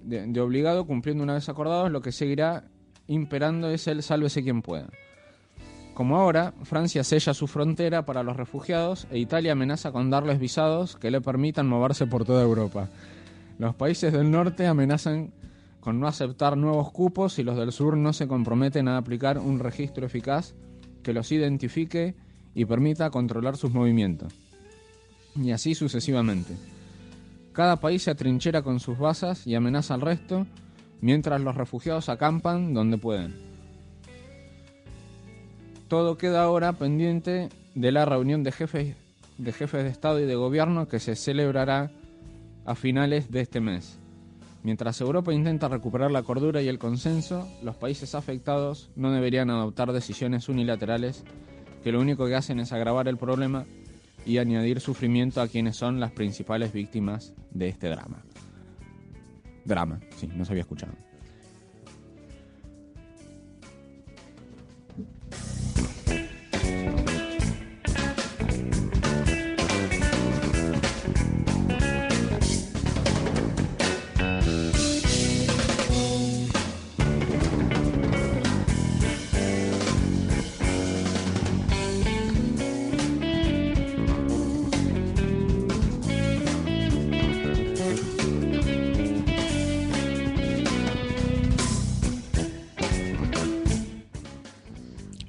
de, 0.04 0.26
de 0.26 0.40
obligado, 0.40 0.86
cumpliendo 0.86 1.24
una 1.24 1.34
vez 1.34 1.48
acordados, 1.48 1.90
lo 1.90 2.00
que 2.00 2.12
seguirá 2.12 2.64
imperando 3.08 3.68
es 3.70 3.88
el 3.88 4.02
sálvese 4.02 4.42
quien 4.42 4.62
pueda. 4.62 4.88
Como 5.98 6.16
ahora, 6.16 6.54
Francia 6.62 7.02
sella 7.02 7.34
su 7.34 7.48
frontera 7.48 8.06
para 8.06 8.22
los 8.22 8.36
refugiados 8.36 9.08
e 9.10 9.18
Italia 9.18 9.50
amenaza 9.50 9.90
con 9.90 10.10
darles 10.10 10.38
visados 10.38 10.94
que 10.94 11.10
le 11.10 11.20
permitan 11.20 11.66
moverse 11.66 12.06
por 12.06 12.24
toda 12.24 12.44
Europa. 12.44 12.88
Los 13.58 13.74
países 13.74 14.12
del 14.12 14.30
norte 14.30 14.68
amenazan 14.68 15.32
con 15.88 16.00
no 16.00 16.06
aceptar 16.06 16.58
nuevos 16.58 16.90
cupos 16.92 17.38
y 17.38 17.42
los 17.42 17.56
del 17.56 17.72
sur 17.72 17.96
no 17.96 18.12
se 18.12 18.28
comprometen 18.28 18.88
a 18.88 18.98
aplicar 18.98 19.38
un 19.38 19.58
registro 19.58 20.04
eficaz 20.04 20.54
que 21.02 21.14
los 21.14 21.32
identifique 21.32 22.14
y 22.54 22.66
permita 22.66 23.08
controlar 23.08 23.56
sus 23.56 23.72
movimientos. 23.72 24.34
Y 25.34 25.50
así 25.50 25.74
sucesivamente. 25.74 26.54
Cada 27.54 27.76
país 27.76 28.02
se 28.02 28.10
atrinchera 28.10 28.60
con 28.60 28.80
sus 28.80 28.98
basas 28.98 29.46
y 29.46 29.54
amenaza 29.54 29.94
al 29.94 30.02
resto, 30.02 30.46
mientras 31.00 31.40
los 31.40 31.54
refugiados 31.54 32.10
acampan 32.10 32.74
donde 32.74 32.98
pueden. 32.98 33.34
Todo 35.88 36.18
queda 36.18 36.42
ahora 36.42 36.74
pendiente 36.74 37.48
de 37.74 37.92
la 37.92 38.04
reunión 38.04 38.42
de 38.44 38.52
jefes 38.52 38.94
de 39.38 39.52
jefes 39.54 39.84
de 39.84 39.88
Estado 39.88 40.20
y 40.20 40.26
de 40.26 40.34
Gobierno 40.34 40.86
que 40.86 41.00
se 41.00 41.16
celebrará 41.16 41.90
a 42.66 42.74
finales 42.74 43.30
de 43.30 43.40
este 43.40 43.62
mes. 43.62 43.98
Mientras 44.62 45.00
Europa 45.00 45.32
intenta 45.32 45.68
recuperar 45.68 46.10
la 46.10 46.22
cordura 46.22 46.60
y 46.60 46.68
el 46.68 46.78
consenso, 46.78 47.48
los 47.62 47.76
países 47.76 48.14
afectados 48.14 48.90
no 48.96 49.12
deberían 49.12 49.50
adoptar 49.50 49.92
decisiones 49.92 50.48
unilaterales 50.48 51.24
que 51.82 51.92
lo 51.92 52.00
único 52.00 52.26
que 52.26 52.34
hacen 52.34 52.58
es 52.60 52.72
agravar 52.72 53.08
el 53.08 53.16
problema 53.16 53.66
y 54.26 54.38
añadir 54.38 54.80
sufrimiento 54.80 55.40
a 55.40 55.48
quienes 55.48 55.76
son 55.76 56.00
las 56.00 56.12
principales 56.12 56.72
víctimas 56.72 57.32
de 57.50 57.68
este 57.68 57.88
drama. 57.88 58.22
Drama, 59.64 60.00
sí, 60.16 60.28
no 60.34 60.44
se 60.44 60.52
había 60.52 60.62
escuchado. 60.62 60.92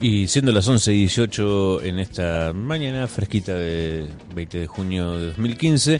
Y 0.02 0.28
siendo 0.28 0.54
las 0.54 0.66
11 0.66 0.94
y 0.94 1.00
18 1.00 1.84
en 1.84 2.00
esta 2.00 2.54
mañana 2.54 3.06
fresquita 3.08 3.54
de 3.54 4.08
20 4.34 4.60
de 4.60 4.68
junio 4.68 5.12
de 5.20 5.26
2015, 5.28 6.00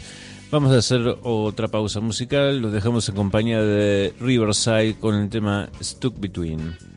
vamos 0.50 0.72
a 0.72 0.78
hacer 0.78 1.18
otra 1.22 1.68
pausa 1.68 2.00
musical. 2.00 2.60
Los 2.60 2.72
dejamos 2.72 3.06
en 3.10 3.14
compañía 3.14 3.60
de 3.60 4.14
Riverside 4.18 4.96
con 4.98 5.16
el 5.16 5.28
tema 5.28 5.68
Stuck 5.82 6.18
Between. 6.18 6.89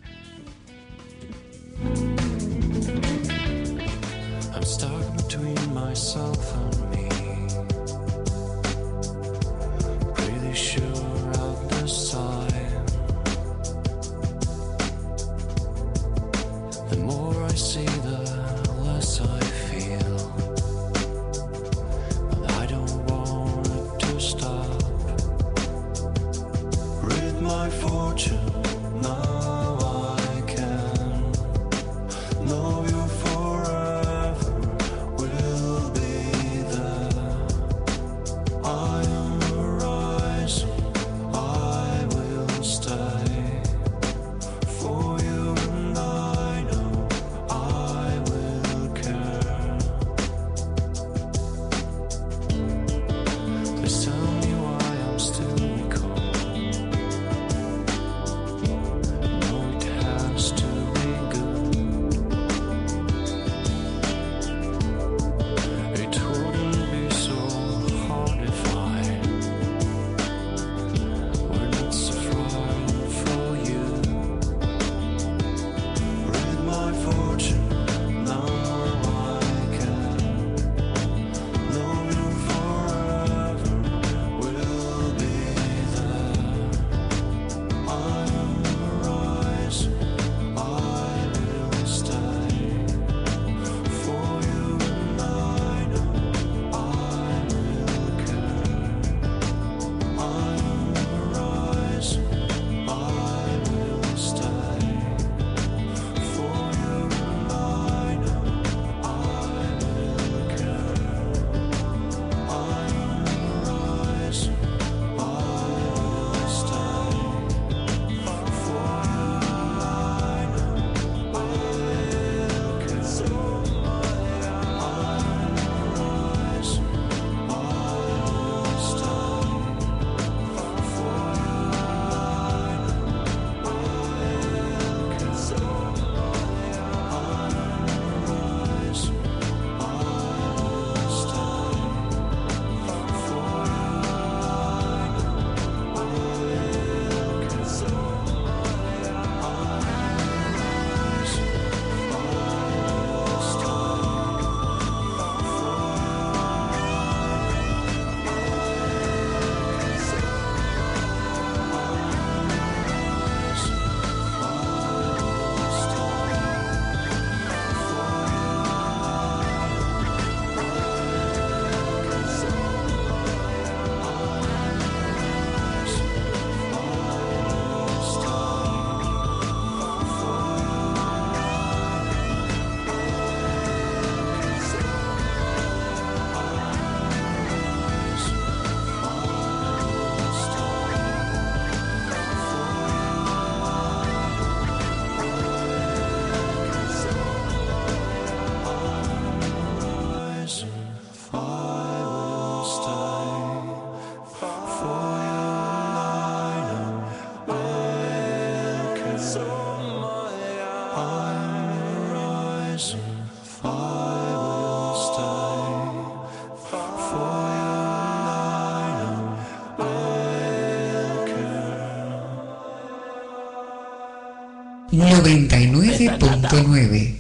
99.9 225.24 227.16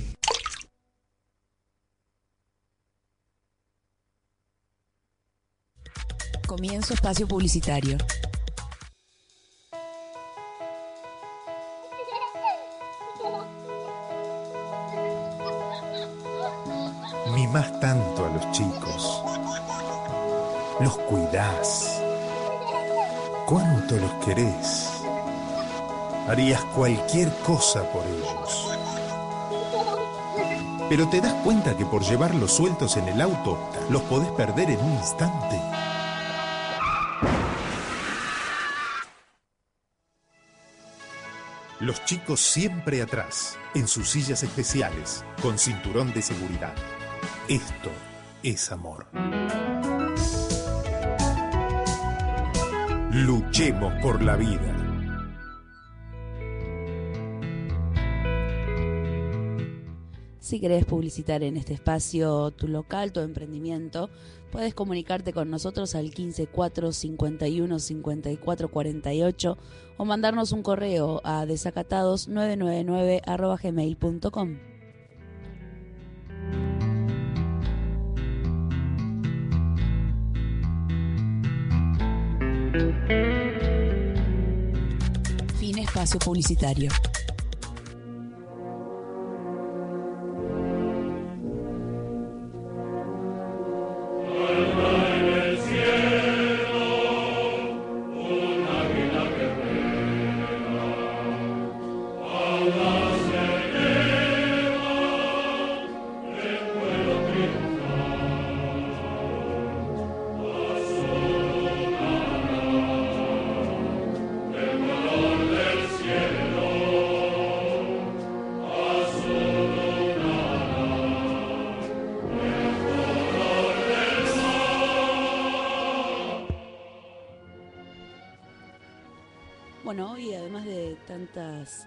Comienzo 6.46 6.94
espacio 6.94 7.26
publicitario. 7.30 7.98
Mimás 17.34 17.80
tanto 17.80 18.26
a 18.26 18.30
los 18.32 18.52
chicos. 18.52 19.24
Los 20.82 20.98
cuidás. 21.08 22.02
¿Cuánto 23.48 23.96
los 23.96 24.12
querés? 24.26 24.83
Harías 26.28 26.64
cualquier 26.76 27.30
cosa 27.46 27.84
por 27.92 28.06
ellos. 28.06 28.70
Pero 30.90 31.10
te 31.10 31.20
das 31.22 31.34
cuenta 31.44 31.76
que 31.76 31.86
por 31.86 32.02
llevarlos 32.04 32.54
sueltos 32.54 32.98
en 32.98 33.08
el 33.08 33.22
auto, 33.22 33.58
los 33.90 34.02
podés 34.04 34.30
perder 34.32 34.70
en 34.72 34.80
un 34.80 34.94
instante. 34.94 35.60
Los 41.80 42.06
chicos 42.06 42.40
siempre 42.40 43.02
atrás, 43.02 43.58
en 43.76 43.90
sus 43.90 44.10
sillas 44.10 44.44
especiales, 44.44 45.26
con 45.42 45.60
cinturón 45.60 46.14
de 46.14 46.22
seguridad. 46.22 46.74
Esto 47.50 47.92
es 48.42 48.72
amor. 48.72 49.08
Luchemos 53.12 53.94
por 54.02 54.24
la 54.24 54.38
vida. 54.38 54.83
Si 60.54 60.60
querés 60.60 60.86
publicitar 60.86 61.42
en 61.42 61.58
este 61.58 61.74
espacio 61.74 62.52
tu 62.52 62.68
local, 62.68 63.12
tu 63.12 63.22
emprendimiento, 63.22 64.12
puedes 64.52 64.76
comunicarte 64.76 65.34
con 65.34 65.50
nosotros 65.50 65.96
al 65.96 66.14
154 66.14 66.92
51 66.92 67.80
54 67.80 68.70
48 68.70 69.58
o 69.98 70.06
mandarnos 70.06 70.52
un 70.52 70.62
correo 70.62 71.22
a 71.24 71.48
desacatados999 71.48 73.64
gmail.com. 73.64 74.60
Fin 85.58 85.80
espacio 85.80 86.20
publicitario. 86.20 86.92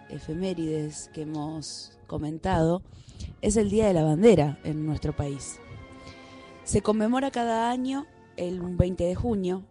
Efemérides 0.08 1.10
que 1.12 1.22
hemos 1.22 1.98
comentado, 2.06 2.82
es 3.42 3.56
el 3.56 3.70
Día 3.70 3.86
de 3.86 3.94
la 3.94 4.04
Bandera 4.04 4.58
en 4.64 4.86
nuestro 4.86 5.14
país. 5.14 5.58
Se 6.64 6.82
conmemora 6.82 7.30
cada 7.30 7.70
año 7.70 8.06
el 8.36 8.60
20 8.60 9.04
de 9.04 9.14
junio. 9.14 9.64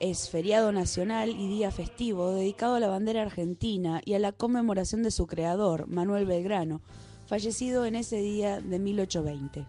Es 0.00 0.30
feriado 0.30 0.72
nacional 0.72 1.30
y 1.30 1.48
día 1.48 1.70
festivo 1.70 2.30
dedicado 2.30 2.76
a 2.76 2.80
la 2.80 2.88
bandera 2.88 3.22
argentina 3.22 4.00
y 4.04 4.14
a 4.14 4.18
la 4.18 4.32
conmemoración 4.32 5.02
de 5.02 5.10
su 5.10 5.26
creador, 5.26 5.88
Manuel 5.88 6.24
Belgrano, 6.24 6.80
fallecido 7.26 7.84
en 7.84 7.96
ese 7.96 8.18
día 8.18 8.60
de 8.60 8.78
1820. 8.78 9.66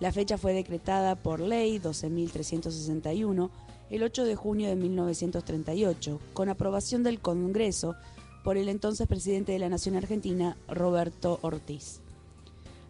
La 0.00 0.12
fecha 0.12 0.38
fue 0.38 0.54
decretada 0.54 1.14
por 1.14 1.40
ley 1.40 1.78
12.361 1.78 3.50
el 3.90 4.02
8 4.02 4.24
de 4.24 4.34
junio 4.34 4.68
de 4.68 4.76
1938, 4.76 6.20
con 6.32 6.48
aprobación 6.48 7.02
del 7.02 7.20
Congreso 7.20 7.94
por 8.44 8.58
el 8.58 8.68
entonces 8.68 9.08
presidente 9.08 9.52
de 9.52 9.58
la 9.58 9.70
Nación 9.70 9.96
Argentina, 9.96 10.56
Roberto 10.68 11.38
Ortiz. 11.40 12.00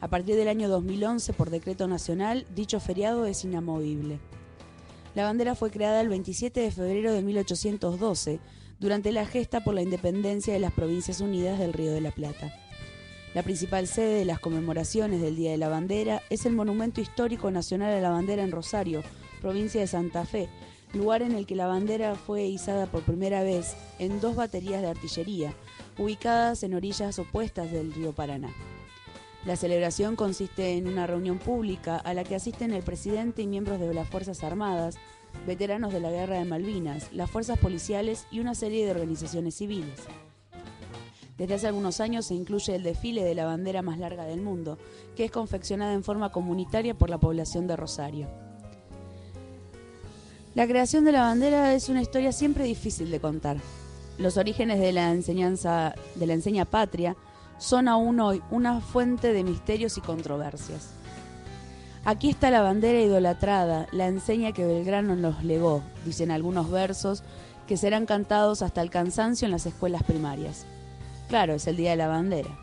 A 0.01 0.09
partir 0.09 0.35
del 0.35 0.49
año 0.49 0.69
2011, 0.69 1.33
por 1.33 1.49
decreto 1.49 1.87
nacional, 1.87 2.45
dicho 2.55 2.81
feriado 2.81 3.25
es 3.25 3.45
inamovible. 3.45 4.19
La 5.15 5.23
bandera 5.23 5.55
fue 5.55 5.71
creada 5.71 6.01
el 6.01 6.09
27 6.09 6.61
de 6.61 6.73
febrero 6.73 7.13
de 7.13 7.23
1812, 7.23 8.41
durante 8.81 9.13
la 9.13 9.25
gesta 9.25 9.63
por 9.63 9.75
la 9.75 9.83
independencia 9.83 10.53
de 10.53 10.59
las 10.59 10.73
Provincias 10.73 11.21
Unidas 11.21 11.61
del 11.61 11.73
Río 11.73 11.93
de 11.93 12.01
la 12.01 12.11
Plata. 12.11 12.53
La 13.33 13.45
principal 13.45 13.87
sede 13.87 14.19
de 14.19 14.25
las 14.25 14.41
conmemoraciones 14.41 15.23
del 15.23 15.37
Día 15.37 15.53
de 15.53 15.59
la 15.59 15.69
Bandera 15.69 16.21
es 16.31 16.47
el 16.47 16.53
Monumento 16.53 17.01
Histórico 17.01 17.53
Nacional 17.53 17.95
a 17.95 18.01
la 18.01 18.11
Bandera 18.11 18.43
en 18.43 18.51
Rosario, 18.51 19.05
provincia 19.41 19.81
de 19.81 19.87
Santa 19.87 20.27
Fe, 20.27 20.49
lugar 20.95 21.23
en 21.23 21.33
el 21.33 21.47
que 21.47 21.57
la 21.57 21.67
bandera 21.67 22.15
fue 22.15 22.45
izada 22.45 22.87
por 22.87 23.03
primera 23.03 23.43
vez 23.43 23.77
en 23.99 24.21
dos 24.21 24.37
baterías 24.37 24.83
de 24.83 24.89
artillería, 24.89 25.55
ubicadas 25.99 26.63
en 26.63 26.75
orillas 26.75 27.19
opuestas 27.19 27.71
del 27.71 27.93
río 27.93 28.13
Paraná. 28.13 28.53
La 29.45 29.57
celebración 29.57 30.17
consiste 30.17 30.79
en 30.79 30.89
una 30.89 31.07
reunión 31.07 31.39
pública 31.39 31.97
a 31.97 32.15
la 32.15 32.25
que 32.25 32.35
asisten 32.35 32.73
el 32.73 32.83
presidente 32.83 33.43
y 33.43 33.47
miembros 33.47 33.79
de 33.79 33.93
las 33.93 34.09
Fuerzas 34.09 34.43
Armadas, 34.43 34.97
veteranos 35.47 35.93
de 35.93 36.01
la 36.01 36.11
Guerra 36.11 36.39
de 36.39 36.47
Malvinas, 36.47 37.13
las 37.13 37.31
fuerzas 37.31 37.59
policiales 37.59 38.27
y 38.31 38.41
una 38.41 38.55
serie 38.55 38.87
de 38.87 38.93
organizaciones 38.93 39.55
civiles. 39.57 40.01
Desde 41.37 41.55
hace 41.55 41.67
algunos 41.67 42.01
años 42.01 42.27
se 42.27 42.35
incluye 42.35 42.75
el 42.75 42.85
desfile 42.85 43.25
de 43.25 43.35
la 43.35 43.45
bandera 43.45 43.83
más 43.83 43.99
larga 43.99 44.25
del 44.25 44.41
mundo, 44.41 44.79
que 45.17 45.25
es 45.25 45.31
confeccionada 45.31 45.93
en 45.93 46.05
forma 46.05 46.31
comunitaria 46.31 46.95
por 46.95 47.11
la 47.11 47.19
población 47.19 47.67
de 47.67 47.77
Rosario. 47.77 48.44
La 50.55 50.69
creación 50.69 51.05
de 51.05 51.11
la 51.11 51.23
bandera 51.23 51.75
es 51.75 51.89
una 51.89 52.01
historia 52.01 52.31
siempre 52.31 52.63
difícil 52.63 53.11
de 53.11 53.19
contar. 53.19 53.57
Los 54.19 54.37
orígenes 54.37 54.79
de 54.79 54.93
la 54.93 55.11
enseñanza 55.11 55.97
de 56.15 56.27
la 56.29 56.35
enseña 56.35 56.65
patria 56.65 57.17
son 57.59 57.89
aún 57.89 58.21
hoy 58.21 58.41
una 58.53 58.81
fuente 58.81 59.33
de 59.33 59.43
misterios 59.43 59.99
y 59.99 60.01
controversias. 60.01 60.91
Aquí 62.05 62.31
está 62.31 62.53
la 62.53 62.63
bandera 62.63 63.01
idolatrada, 63.01 63.89
la 63.91 64.07
enseña 64.07 64.53
que 64.53 64.65
Belgrano 64.65 65.17
nos 65.17 65.43
legó, 65.43 65.83
dicen 66.05 66.31
algunos 66.31 66.71
versos 66.71 67.25
que 67.67 67.77
serán 67.77 68.07
cantados 68.07 68.63
hasta 68.63 68.81
el 68.81 68.91
cansancio 68.91 69.47
en 69.47 69.53
las 69.53 69.67
escuelas 69.67 70.05
primarias. 70.05 70.67
Claro, 71.29 71.55
es 71.55 71.67
el 71.67 71.77
Día 71.77 71.91
de 71.91 71.97
la 71.97 72.07
Bandera. 72.07 72.57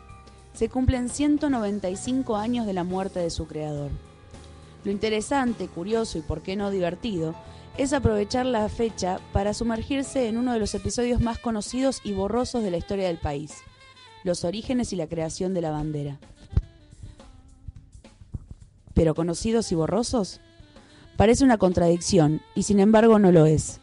Se 0.54 0.70
cumplen 0.70 1.10
195 1.10 2.36
años 2.36 2.64
de 2.64 2.72
la 2.72 2.84
muerte 2.84 3.20
de 3.20 3.28
su 3.28 3.46
creador. 3.46 3.90
Lo 4.82 4.90
interesante, 4.90 5.68
curioso 5.68 6.16
y 6.16 6.22
por 6.22 6.40
qué 6.40 6.56
no 6.56 6.70
divertido 6.70 7.34
es 7.78 7.92
aprovechar 7.92 8.46
la 8.46 8.68
fecha 8.68 9.18
para 9.32 9.54
sumergirse 9.54 10.28
en 10.28 10.36
uno 10.36 10.52
de 10.52 10.58
los 10.58 10.74
episodios 10.74 11.20
más 11.20 11.38
conocidos 11.38 12.00
y 12.04 12.12
borrosos 12.12 12.62
de 12.62 12.70
la 12.70 12.76
historia 12.76 13.06
del 13.06 13.18
país, 13.18 13.54
los 14.24 14.44
orígenes 14.44 14.92
y 14.92 14.96
la 14.96 15.06
creación 15.06 15.54
de 15.54 15.62
la 15.62 15.70
bandera. 15.70 16.18
¿Pero 18.94 19.14
conocidos 19.14 19.72
y 19.72 19.74
borrosos? 19.74 20.40
Parece 21.16 21.44
una 21.44 21.58
contradicción, 21.58 22.42
y 22.54 22.64
sin 22.64 22.78
embargo 22.78 23.18
no 23.18 23.32
lo 23.32 23.46
es. 23.46 23.80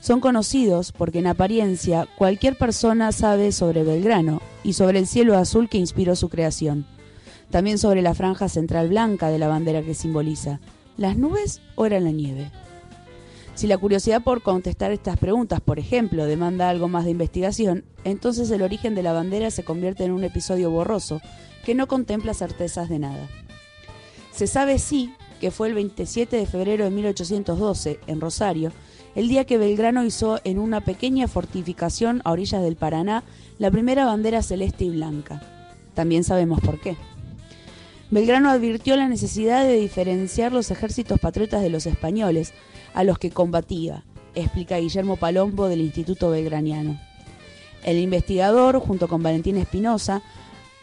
Son 0.00 0.20
conocidos 0.20 0.92
porque 0.92 1.20
en 1.20 1.28
apariencia 1.28 2.08
cualquier 2.16 2.56
persona 2.58 3.12
sabe 3.12 3.52
sobre 3.52 3.84
Belgrano 3.84 4.40
y 4.64 4.72
sobre 4.72 4.98
el 4.98 5.06
cielo 5.06 5.36
azul 5.36 5.68
que 5.68 5.78
inspiró 5.78 6.16
su 6.16 6.28
creación. 6.28 6.86
También 7.50 7.78
sobre 7.78 8.02
la 8.02 8.14
franja 8.14 8.48
central 8.48 8.88
blanca 8.88 9.28
de 9.28 9.38
la 9.38 9.48
bandera 9.48 9.82
que 9.82 9.94
simboliza. 9.94 10.58
¿Las 10.96 11.16
nubes 11.16 11.60
o 11.76 11.86
era 11.86 12.00
la 12.00 12.10
nieve? 12.10 12.50
Si 13.54 13.66
la 13.66 13.78
curiosidad 13.78 14.22
por 14.22 14.42
contestar 14.42 14.92
estas 14.92 15.18
preguntas, 15.18 15.60
por 15.60 15.78
ejemplo, 15.78 16.24
demanda 16.24 16.70
algo 16.70 16.88
más 16.88 17.04
de 17.04 17.10
investigación, 17.10 17.84
entonces 18.04 18.50
el 18.50 18.62
origen 18.62 18.94
de 18.94 19.02
la 19.02 19.12
bandera 19.12 19.50
se 19.50 19.62
convierte 19.62 20.04
en 20.04 20.12
un 20.12 20.24
episodio 20.24 20.70
borroso 20.70 21.20
que 21.64 21.74
no 21.74 21.86
contempla 21.86 22.34
certezas 22.34 22.88
de 22.88 22.98
nada. 22.98 23.28
Se 24.32 24.46
sabe 24.46 24.78
sí 24.78 25.14
que 25.40 25.50
fue 25.50 25.68
el 25.68 25.74
27 25.74 26.36
de 26.36 26.46
febrero 26.46 26.84
de 26.84 26.90
1812, 26.90 28.00
en 28.06 28.20
Rosario, 28.20 28.72
el 29.14 29.28
día 29.28 29.44
que 29.44 29.58
Belgrano 29.58 30.04
hizo 30.04 30.40
en 30.44 30.58
una 30.58 30.80
pequeña 30.80 31.28
fortificación 31.28 32.22
a 32.24 32.30
orillas 32.30 32.62
del 32.62 32.76
Paraná 32.76 33.24
la 33.58 33.70
primera 33.70 34.06
bandera 34.06 34.42
celeste 34.42 34.84
y 34.84 34.90
blanca. 34.90 35.42
También 35.94 36.24
sabemos 36.24 36.60
por 36.60 36.80
qué. 36.80 36.96
Belgrano 38.10 38.50
advirtió 38.50 38.96
la 38.96 39.08
necesidad 39.08 39.64
de 39.64 39.80
diferenciar 39.80 40.52
los 40.52 40.70
ejércitos 40.70 41.18
patriotas 41.18 41.62
de 41.62 41.70
los 41.70 41.86
españoles, 41.86 42.52
a 42.94 43.04
los 43.04 43.18
que 43.18 43.30
combatía, 43.30 44.04
explica 44.34 44.78
Guillermo 44.78 45.16
Palombo 45.16 45.68
del 45.68 45.80
Instituto 45.80 46.30
Belgraniano. 46.30 46.98
El 47.84 47.98
investigador, 47.98 48.78
junto 48.78 49.08
con 49.08 49.22
Valentín 49.22 49.56
Espinosa, 49.56 50.22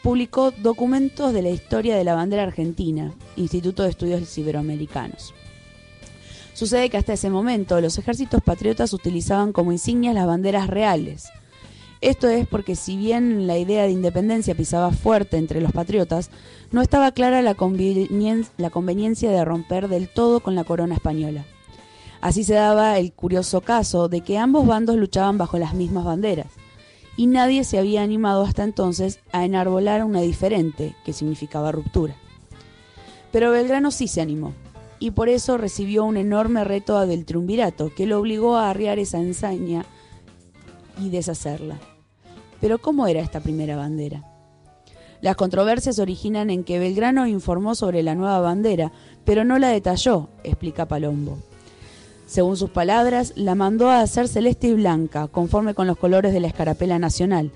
publicó 0.03 0.51
documentos 0.51 1.33
de 1.33 1.41
la 1.41 1.49
historia 1.49 1.95
de 1.97 2.03
la 2.03 2.15
bandera 2.15 2.43
argentina, 2.43 3.13
Instituto 3.35 3.83
de 3.83 3.89
Estudios 3.89 4.37
Iberoamericanos. 4.37 5.33
Sucede 6.53 6.89
que 6.89 6.97
hasta 6.97 7.13
ese 7.13 7.29
momento 7.29 7.79
los 7.79 7.97
ejércitos 7.97 8.41
patriotas 8.41 8.91
utilizaban 8.91 9.53
como 9.53 9.71
insignias 9.71 10.13
las 10.13 10.27
banderas 10.27 10.67
reales. 10.67 11.29
Esto 12.01 12.27
es 12.29 12.47
porque 12.47 12.75
si 12.75 12.97
bien 12.97 13.47
la 13.47 13.57
idea 13.57 13.83
de 13.83 13.91
independencia 13.91 14.55
pisaba 14.55 14.91
fuerte 14.91 15.37
entre 15.37 15.61
los 15.61 15.71
patriotas, 15.71 16.31
no 16.71 16.81
estaba 16.81 17.11
clara 17.11 17.41
la, 17.41 17.55
convenien- 17.55 18.47
la 18.57 18.69
conveniencia 18.69 19.31
de 19.31 19.43
romper 19.43 19.87
del 19.87 20.07
todo 20.09 20.39
con 20.39 20.55
la 20.55 20.63
corona 20.63 20.95
española. 20.95 21.45
Así 22.21 22.43
se 22.43 22.53
daba 22.53 22.97
el 22.97 23.13
curioso 23.13 23.61
caso 23.61 24.09
de 24.09 24.21
que 24.21 24.37
ambos 24.37 24.67
bandos 24.67 24.97
luchaban 24.97 25.37
bajo 25.37 25.57
las 25.57 25.73
mismas 25.73 26.03
banderas, 26.03 26.47
y 27.15 27.27
nadie 27.27 27.63
se 27.63 27.77
había 27.77 28.01
animado 28.01 28.43
hasta 28.43 28.63
entonces 28.63 29.19
a 29.31 29.45
enarbolar 29.45 30.03
una 30.03 30.21
diferente, 30.21 30.95
que 31.05 31.13
significaba 31.13 31.71
ruptura. 31.71 32.15
Pero 33.31 33.51
Belgrano 33.51 33.91
sí 33.91 34.07
se 34.07 34.21
animó, 34.21 34.53
y 34.99 35.11
por 35.11 35.29
eso 35.29 35.57
recibió 35.57 36.03
un 36.03 36.17
enorme 36.17 36.63
reto 36.63 36.99
del 37.05 37.25
triunvirato, 37.25 37.93
que 37.95 38.05
lo 38.05 38.19
obligó 38.19 38.57
a 38.57 38.69
arriar 38.69 38.99
esa 38.99 39.19
ensaña 39.19 39.85
y 40.99 41.09
deshacerla. 41.09 41.79
Pero 42.59 42.79
¿cómo 42.79 43.07
era 43.07 43.21
esta 43.21 43.39
primera 43.39 43.77
bandera? 43.77 44.25
Las 45.21 45.35
controversias 45.35 45.99
originan 45.99 46.49
en 46.49 46.63
que 46.63 46.79
Belgrano 46.79 47.27
informó 47.27 47.75
sobre 47.75 48.03
la 48.03 48.15
nueva 48.15 48.39
bandera, 48.39 48.91
pero 49.25 49.43
no 49.43 49.59
la 49.59 49.69
detalló, 49.69 50.29
explica 50.43 50.87
Palombo. 50.87 51.37
Según 52.29 52.57
sus 52.57 52.69
palabras, 52.69 53.33
la 53.35 53.55
mandó 53.55 53.89
a 53.89 54.01
hacer 54.01 54.27
celeste 54.27 54.67
y 54.67 54.75
blanca, 54.75 55.27
conforme 55.29 55.73
con 55.73 55.87
los 55.87 55.97
colores 55.97 56.31
de 56.31 56.39
la 56.39 56.45
escarapela 56.45 56.99
nacional. 56.99 57.51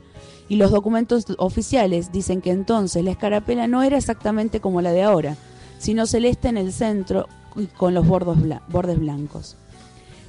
Y 0.50 0.56
los 0.56 0.72
documentos 0.72 1.26
oficiales 1.38 2.12
dicen 2.12 2.42
que 2.42 2.50
entonces 2.50 3.04
la 3.04 3.12
escarapela 3.12 3.68
no 3.68 3.84
era 3.84 4.00
exactamente 4.00 4.62
como 4.62 4.82
la 4.82 4.92
de 4.92 5.04
ahora, 5.04 5.38
sino 5.78 6.08
celeste 6.08 6.48
en 6.48 6.58
el 6.58 6.74
centro 6.74 7.28
y 7.56 7.68
con 7.68 7.94
los 7.94 8.08
bordes 8.08 9.00
blancos. 9.00 9.58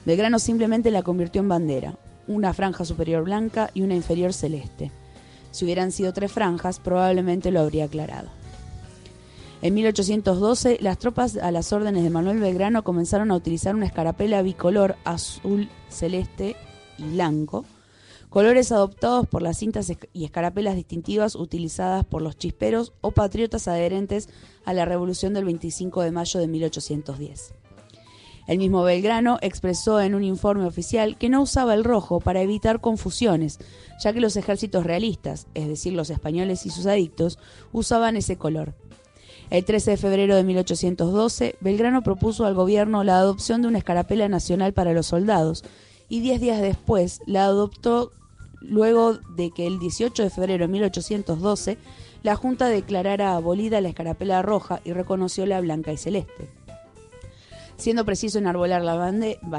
Belgrano 0.05 0.39
simplemente 0.39 0.91
la 0.91 1.03
convirtió 1.03 1.41
en 1.41 1.49
bandera, 1.49 1.95
una 2.29 2.53
franja 2.53 2.85
superior 2.85 3.25
blanca 3.25 3.71
y 3.73 3.81
una 3.81 3.95
inferior 3.95 4.35
celeste. 4.35 4.93
Si 5.53 5.65
hubieran 5.65 5.91
sido 5.91 6.13
tres 6.13 6.31
franjas, 6.31 6.81
probablemente 6.81 7.51
lo 7.51 7.61
habría 7.61 7.87
aclarado. 7.87 8.29
En 9.63 9.75
1812, 9.75 10.79
las 10.81 10.99
tropas 10.99 11.37
a 11.37 11.51
las 11.51 11.73
órdenes 11.73 12.03
de 12.03 12.11
Manuel 12.11 12.39
Belgrano 12.39 12.85
comenzaron 12.85 13.31
a 13.31 13.37
utilizar 13.37 13.75
una 13.75 13.87
escarapela 13.87 14.43
bicolor 14.43 14.97
azul, 15.05 15.71
celeste 15.89 16.57
y 16.99 17.05
blanco, 17.05 17.65
colores 18.29 18.73
adoptados 18.73 19.27
por 19.27 19.43
las 19.43 19.59
cintas 19.59 19.91
y 20.13 20.25
escarapelas 20.25 20.75
distintivas 20.75 21.35
utilizadas 21.35 22.05
por 22.05 22.21
los 22.21 22.37
chisperos 22.37 22.93
o 23.01 23.13
patriotas 23.13 23.69
adherentes 23.69 24.29
a 24.65 24.75
la 24.75 24.85
Revolución 24.85 25.33
del 25.35 25.45
25 25.45 26.03
de 26.03 26.11
mayo 26.11 26.41
de 26.41 26.49
1810. 26.49 27.55
El 28.47 28.59
mismo 28.59 28.83
Belgrano 28.83 29.39
expresó 29.41 30.01
en 30.03 30.15
un 30.15 30.23
informe 30.23 30.67
oficial 30.67 31.17
que 31.17 31.31
no 31.31 31.41
usaba 31.41 31.73
el 31.73 31.83
rojo 31.83 32.21
para 32.21 32.43
evitar 32.43 32.81
confusiones, 32.81 33.59
ya 34.03 34.13
que 34.13 34.21
los 34.21 34.37
ejércitos 34.37 34.85
realistas, 34.85 35.47
es 35.55 35.67
decir, 35.67 35.95
los 35.95 36.11
españoles 36.11 36.67
y 36.67 36.71
sus 36.71 36.85
adictos, 36.85 37.39
usaban 37.73 38.17
ese 38.17 38.37
color. 38.37 38.75
El 39.51 39.65
13 39.65 39.93
de 39.93 39.97
febrero 39.97 40.37
de 40.37 40.45
1812, 40.45 41.57
Belgrano 41.61 42.03
propuso 42.03 42.47
al 42.47 42.55
gobierno 42.55 43.05
la 43.05 43.19
adopción 43.19 43.63
de 43.63 43.69
una 43.69 43.79
escarapela 43.79 44.29
nacional 44.29 44.73
para 44.73 44.93
los 44.93 45.07
soldados 45.07 45.65
y 46.09 46.21
diez 46.21 46.41
días 46.41 46.61
después 46.61 47.21
la 47.27 47.45
adoptó 47.45 48.11
luego 48.61 49.15
de 49.37 49.51
que 49.51 49.67
el 49.67 49.79
18 49.79 50.23
de 50.23 50.31
febrero 50.31 50.67
de 50.67 50.73
1812 50.73 51.79
la 52.23 52.37
Junta 52.37 52.69
declarara 52.69 53.37
abolida 53.37 53.81
la 53.81 53.91
escarapela 53.91 54.41
roja 54.41 54.81
y 54.85 54.93
reconoció 54.93 55.45
la 55.45 55.61
blanca 55.61 55.93
y 55.93 55.99
celeste. 55.99 56.49
Siendo 57.77 58.05
preciso 58.05 58.39
enarbolar 58.39 58.83
la 58.83 58.95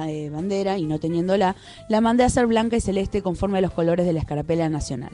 eh, 0.10 0.30
bandera 0.32 0.78
y 0.78 0.86
no 0.86 1.00
teniéndola, 1.00 1.56
la 1.89 2.02
mandé 2.02 2.24
a 2.24 2.28
hacer 2.28 2.48
blanca 2.48 2.78
y 2.78 2.82
celeste 2.82 3.21
conforme 3.21 3.60
a 3.60 3.62
los 3.62 3.71
colores 3.71 4.06
de 4.06 4.13
la 4.13 4.19
escarapela 4.19 4.67
nacional. 4.69 5.12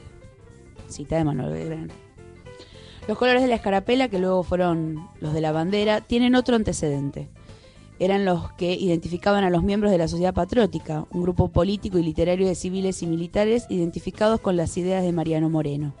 Cita 0.88 1.16
de 1.16 1.24
Manuel 1.24 1.52
Belgrano. 1.52 2.11
Los 3.08 3.18
colores 3.18 3.42
de 3.42 3.48
la 3.48 3.56
escarapela, 3.56 4.08
que 4.08 4.20
luego 4.20 4.44
fueron 4.44 5.08
los 5.20 5.32
de 5.34 5.40
la 5.40 5.50
bandera, 5.50 6.00
tienen 6.02 6.36
otro 6.36 6.54
antecedente. 6.54 7.28
Eran 7.98 8.24
los 8.24 8.52
que 8.52 8.74
identificaban 8.74 9.42
a 9.42 9.50
los 9.50 9.64
miembros 9.64 9.90
de 9.90 9.98
la 9.98 10.08
Sociedad 10.08 10.34
Patriótica, 10.34 11.06
un 11.10 11.22
grupo 11.22 11.48
político 11.48 11.98
y 11.98 12.04
literario 12.04 12.46
de 12.46 12.54
civiles 12.54 13.02
y 13.02 13.06
militares 13.06 13.66
identificados 13.68 14.40
con 14.40 14.56
las 14.56 14.76
ideas 14.76 15.02
de 15.02 15.12
Mariano 15.12 15.50
Moreno. 15.50 15.94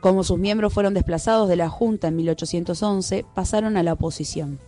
Como 0.00 0.24
sus 0.24 0.38
miembros 0.38 0.72
fueron 0.72 0.94
desplazados 0.94 1.48
de 1.48 1.54
la 1.54 1.68
Junta 1.68 2.08
en 2.08 2.16
1811, 2.16 3.24
pasaron 3.34 3.76
a 3.76 3.84
la 3.84 3.92
oposición. 3.92 4.58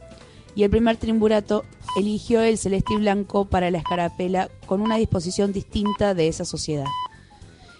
Y 0.55 0.63
el 0.63 0.71
primer 0.71 0.97
triunvirato 0.97 1.65
eligió 1.99 2.43
el 2.43 2.59
celeste 2.59 2.95
y 2.95 2.99
blanco 2.99 3.45
para 3.47 3.73
la 3.73 3.79
escarapela 3.79 4.49
con 4.67 4.81
una 4.81 4.97
disposición 4.97 5.53
distinta 5.53 6.15
de 6.15 6.29
esa 6.29 6.45
sociedad. 6.45 6.87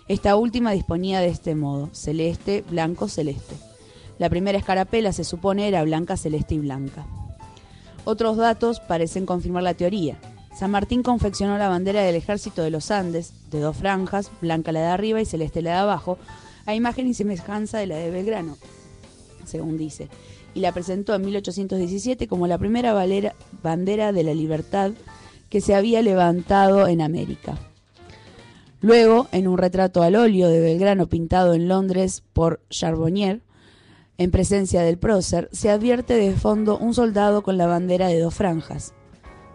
Esta 0.07 0.37
última 0.37 0.73
disponía 0.73 1.21
de 1.21 1.29
este 1.29 1.55
modo, 1.55 1.89
celeste, 1.93 2.63
blanco, 2.69 3.09
celeste. 3.09 3.55
La 4.19 4.29
primera 4.29 4.59
escarapela 4.59 5.13
se 5.13 5.25
supone 5.25 5.67
era 5.67 5.83
blanca, 5.83 6.19
celeste 6.19 6.57
y 6.57 6.59
blanca. 6.59 7.07
Otros 8.05 8.37
datos 8.37 8.81
parecen 8.81 9.25
confirmar 9.25 9.63
la 9.63 9.73
teoría. 9.73 10.19
San 10.55 10.71
Martín 10.71 11.03
confeccionó 11.03 11.57
la 11.57 11.71
bandera 11.71 12.03
del 12.03 12.17
ejército 12.17 12.63
de 12.63 12.71
los 12.71 12.91
Andes, 12.91 13.33
de 13.51 13.61
dos 13.61 13.79
franjas, 13.79 14.31
blanca 14.43 14.73
la 14.73 14.81
de 14.81 14.87
arriba 14.89 15.23
y 15.23 15.25
celeste 15.25 15.63
la 15.63 15.71
de 15.71 15.77
abajo, 15.79 16.19
a 16.67 16.75
imagen 16.75 17.07
y 17.07 17.15
semejanza 17.15 17.79
de 17.79 17.87
la 17.87 17.97
de 17.97 18.11
Belgrano, 18.11 18.59
según 19.47 19.79
dice, 19.79 20.11
y 20.55 20.61
la 20.61 20.73
presentó 20.73 21.15
en 21.15 21.25
1817 21.25 22.29
como 22.29 22.47
la 22.47 22.59
primera 22.59 22.93
bandera 23.63 24.13
de 24.13 24.23
la 24.23 24.35
libertad 24.35 24.93
que 25.49 25.63
se 25.63 25.75
había 25.75 26.03
levantado 26.03 26.89
en 26.89 27.01
América. 27.01 27.59
Luego, 28.85 29.29
en 29.33 29.49
un 29.49 29.57
retrato 29.57 30.03
al 30.03 30.15
óleo 30.15 30.51
de 30.51 30.61
Belgrano 30.61 31.09
pintado 31.09 31.55
en 31.55 31.69
Londres 31.69 32.23
por 32.35 32.61
Charbonnier, 32.69 33.41
en 34.19 34.31
presencia 34.31 34.83
del 34.83 34.99
prócer, 34.99 35.49
se 35.53 35.71
advierte 35.71 36.13
de 36.13 36.35
fondo 36.35 36.77
un 36.77 36.93
soldado 36.93 37.43
con 37.43 37.57
la 37.57 37.67
bandera 37.67 38.09
de 38.09 38.21
dos 38.21 38.35
franjas. 38.35 38.93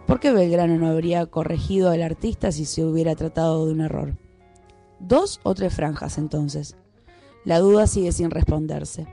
¿Por 0.08 0.18
qué 0.18 0.32
Belgrano 0.32 0.78
no 0.78 0.88
habría 0.88 1.26
corregido 1.26 1.90
al 1.90 2.02
artista 2.02 2.50
si 2.50 2.64
se 2.64 2.84
hubiera 2.84 3.14
tratado 3.14 3.66
de 3.66 3.72
un 3.72 3.82
error? 3.82 4.16
¿Dos 4.98 5.38
o 5.44 5.54
tres 5.54 5.72
franjas 5.72 6.18
entonces? 6.18 6.76
La 7.44 7.60
duda 7.60 7.86
sigue 7.86 8.10
sin 8.10 8.32
responderse. 8.32 9.06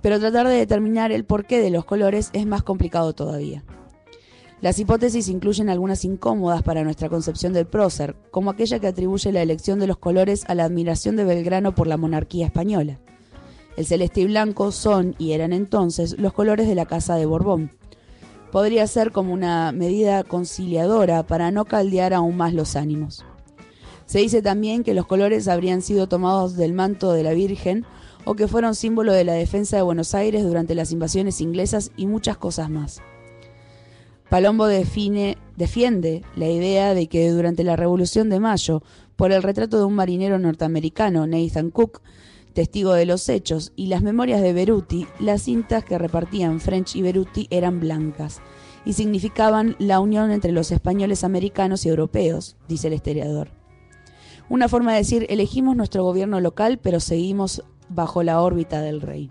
Pero 0.00 0.20
tratar 0.20 0.48
de 0.48 0.54
determinar 0.54 1.12
el 1.12 1.26
porqué 1.26 1.60
de 1.60 1.68
los 1.68 1.84
colores 1.84 2.30
es 2.32 2.46
más 2.46 2.62
complicado 2.62 3.12
todavía. 3.12 3.62
Las 4.62 4.78
hipótesis 4.78 5.28
incluyen 5.28 5.68
algunas 5.68 6.04
incómodas 6.04 6.62
para 6.62 6.84
nuestra 6.84 7.08
concepción 7.08 7.52
del 7.52 7.66
prócer, 7.66 8.14
como 8.30 8.48
aquella 8.48 8.78
que 8.78 8.86
atribuye 8.86 9.32
la 9.32 9.42
elección 9.42 9.80
de 9.80 9.88
los 9.88 9.98
colores 9.98 10.44
a 10.46 10.54
la 10.54 10.64
admiración 10.64 11.16
de 11.16 11.24
Belgrano 11.24 11.74
por 11.74 11.88
la 11.88 11.96
monarquía 11.96 12.46
española. 12.46 13.00
El 13.76 13.86
celeste 13.86 14.20
y 14.20 14.26
blanco 14.26 14.70
son 14.70 15.16
y 15.18 15.32
eran 15.32 15.52
entonces 15.52 16.16
los 16.16 16.32
colores 16.32 16.68
de 16.68 16.76
la 16.76 16.86
Casa 16.86 17.16
de 17.16 17.26
Borbón. 17.26 17.72
Podría 18.52 18.86
ser 18.86 19.10
como 19.10 19.32
una 19.32 19.72
medida 19.72 20.22
conciliadora 20.22 21.24
para 21.24 21.50
no 21.50 21.64
caldear 21.64 22.14
aún 22.14 22.36
más 22.36 22.54
los 22.54 22.76
ánimos. 22.76 23.24
Se 24.06 24.20
dice 24.20 24.42
también 24.42 24.84
que 24.84 24.94
los 24.94 25.06
colores 25.06 25.48
habrían 25.48 25.82
sido 25.82 26.06
tomados 26.06 26.54
del 26.54 26.72
manto 26.72 27.12
de 27.12 27.24
la 27.24 27.32
Virgen 27.32 27.84
o 28.24 28.34
que 28.34 28.46
fueron 28.46 28.76
símbolo 28.76 29.12
de 29.12 29.24
la 29.24 29.32
defensa 29.32 29.74
de 29.74 29.82
Buenos 29.82 30.14
Aires 30.14 30.44
durante 30.44 30.76
las 30.76 30.92
invasiones 30.92 31.40
inglesas 31.40 31.90
y 31.96 32.06
muchas 32.06 32.36
cosas 32.36 32.70
más. 32.70 33.02
Palombo 34.32 34.64
define, 34.64 35.36
defiende 35.58 36.22
la 36.36 36.48
idea 36.48 36.94
de 36.94 37.06
que 37.06 37.28
durante 37.28 37.64
la 37.64 37.76
Revolución 37.76 38.30
de 38.30 38.40
Mayo, 38.40 38.82
por 39.14 39.30
el 39.30 39.42
retrato 39.42 39.76
de 39.76 39.84
un 39.84 39.92
marinero 39.92 40.38
norteamericano, 40.38 41.26
Nathan 41.26 41.70
Cook, 41.70 42.00
testigo 42.54 42.94
de 42.94 43.04
los 43.04 43.28
hechos, 43.28 43.74
y 43.76 43.88
las 43.88 44.00
memorias 44.00 44.40
de 44.40 44.54
Beruti, 44.54 45.06
las 45.20 45.42
cintas 45.42 45.84
que 45.84 45.98
repartían 45.98 46.60
French 46.60 46.96
y 46.96 47.02
Beruti 47.02 47.46
eran 47.50 47.78
blancas 47.78 48.40
y 48.86 48.94
significaban 48.94 49.76
la 49.78 50.00
unión 50.00 50.30
entre 50.30 50.52
los 50.52 50.70
españoles 50.70 51.24
americanos 51.24 51.84
y 51.84 51.90
europeos, 51.90 52.56
dice 52.68 52.88
el 52.88 52.94
historiador. 52.94 53.50
Una 54.48 54.66
forma 54.66 54.92
de 54.92 54.98
decir, 55.00 55.26
elegimos 55.28 55.76
nuestro 55.76 56.04
gobierno 56.04 56.40
local, 56.40 56.78
pero 56.78 57.00
seguimos 57.00 57.64
bajo 57.90 58.22
la 58.22 58.40
órbita 58.40 58.80
del 58.80 59.02
rey. 59.02 59.30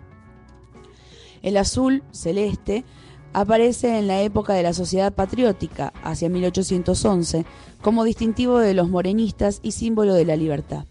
El 1.42 1.56
azul 1.56 2.04
celeste 2.12 2.84
aparece 3.32 3.98
en 3.98 4.06
la 4.06 4.22
época 4.22 4.54
de 4.54 4.62
la 4.62 4.72
Sociedad 4.72 5.12
Patriótica, 5.12 5.92
hacia 6.02 6.28
1811, 6.28 7.44
como 7.80 8.04
distintivo 8.04 8.58
de 8.58 8.74
los 8.74 8.88
morenistas 8.88 9.60
y 9.62 9.72
símbolo 9.72 10.14
de 10.14 10.24
la 10.24 10.36
libertad. 10.36 10.84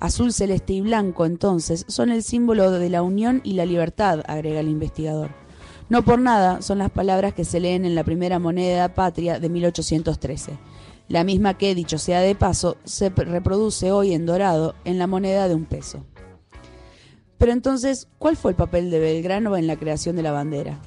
Azul, 0.00 0.32
celeste 0.32 0.74
y 0.74 0.80
blanco, 0.80 1.26
entonces, 1.26 1.84
son 1.88 2.10
el 2.10 2.22
símbolo 2.22 2.70
de 2.70 2.88
la 2.88 3.02
unión 3.02 3.40
y 3.44 3.54
la 3.54 3.66
libertad, 3.66 4.22
agrega 4.26 4.60
el 4.60 4.68
investigador. 4.68 5.30
No 5.88 6.04
por 6.04 6.20
nada 6.20 6.62
son 6.62 6.78
las 6.78 6.90
palabras 6.90 7.34
que 7.34 7.44
se 7.44 7.60
leen 7.60 7.84
en 7.84 7.94
la 7.94 8.04
primera 8.04 8.38
moneda 8.38 8.94
patria 8.94 9.40
de 9.40 9.48
1813, 9.48 10.58
la 11.08 11.24
misma 11.24 11.56
que, 11.56 11.74
dicho 11.74 11.98
sea 11.98 12.20
de 12.20 12.34
paso, 12.34 12.76
se 12.84 13.08
reproduce 13.08 13.90
hoy 13.90 14.12
en 14.12 14.26
dorado 14.26 14.74
en 14.84 14.98
la 14.98 15.06
moneda 15.06 15.48
de 15.48 15.54
un 15.54 15.64
peso. 15.64 16.04
Pero 17.38 17.52
entonces, 17.52 18.08
¿cuál 18.18 18.36
fue 18.36 18.50
el 18.50 18.56
papel 18.56 18.90
de 18.90 18.98
Belgrano 18.98 19.56
en 19.56 19.66
la 19.66 19.76
creación 19.76 20.16
de 20.16 20.22
la 20.22 20.32
bandera? 20.32 20.80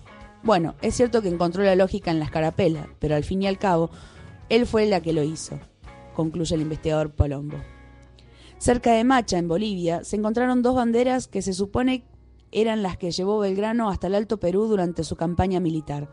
Bueno, 0.44 0.76
es 0.82 0.96
cierto 0.96 1.22
que 1.22 1.30
encontró 1.30 1.64
la 1.64 1.76
lógica 1.76 2.10
en 2.10 2.20
la 2.20 2.26
escarapela, 2.26 2.90
pero 3.00 3.16
al 3.16 3.24
fin 3.24 3.44
y 3.44 3.48
al 3.48 3.60
cabo, 3.60 3.92
él 4.50 4.66
fue 4.66 4.88
la 4.88 5.02
que 5.02 5.14
lo 5.14 5.24
hizo, 5.24 5.60
concluye 6.16 6.56
el 6.56 6.62
investigador 6.62 7.12
Palombo. 7.12 7.58
Cerca 8.58 8.94
de 8.94 9.04
Macha, 9.04 9.38
en 9.38 9.48
Bolivia, 9.48 10.04
se 10.04 10.16
encontraron 10.16 10.62
dos 10.62 10.76
banderas 10.76 11.28
que 11.28 11.42
se 11.42 11.54
supone 11.54 12.06
eran 12.52 12.84
las 12.84 12.98
que 12.98 13.12
llevó 13.12 13.40
Belgrano 13.40 13.90
hasta 13.90 14.08
el 14.08 14.16
Alto 14.16 14.40
Perú 14.40 14.66
durante 14.68 15.04
su 15.04 15.16
campaña 15.16 15.60
militar. 15.60 16.10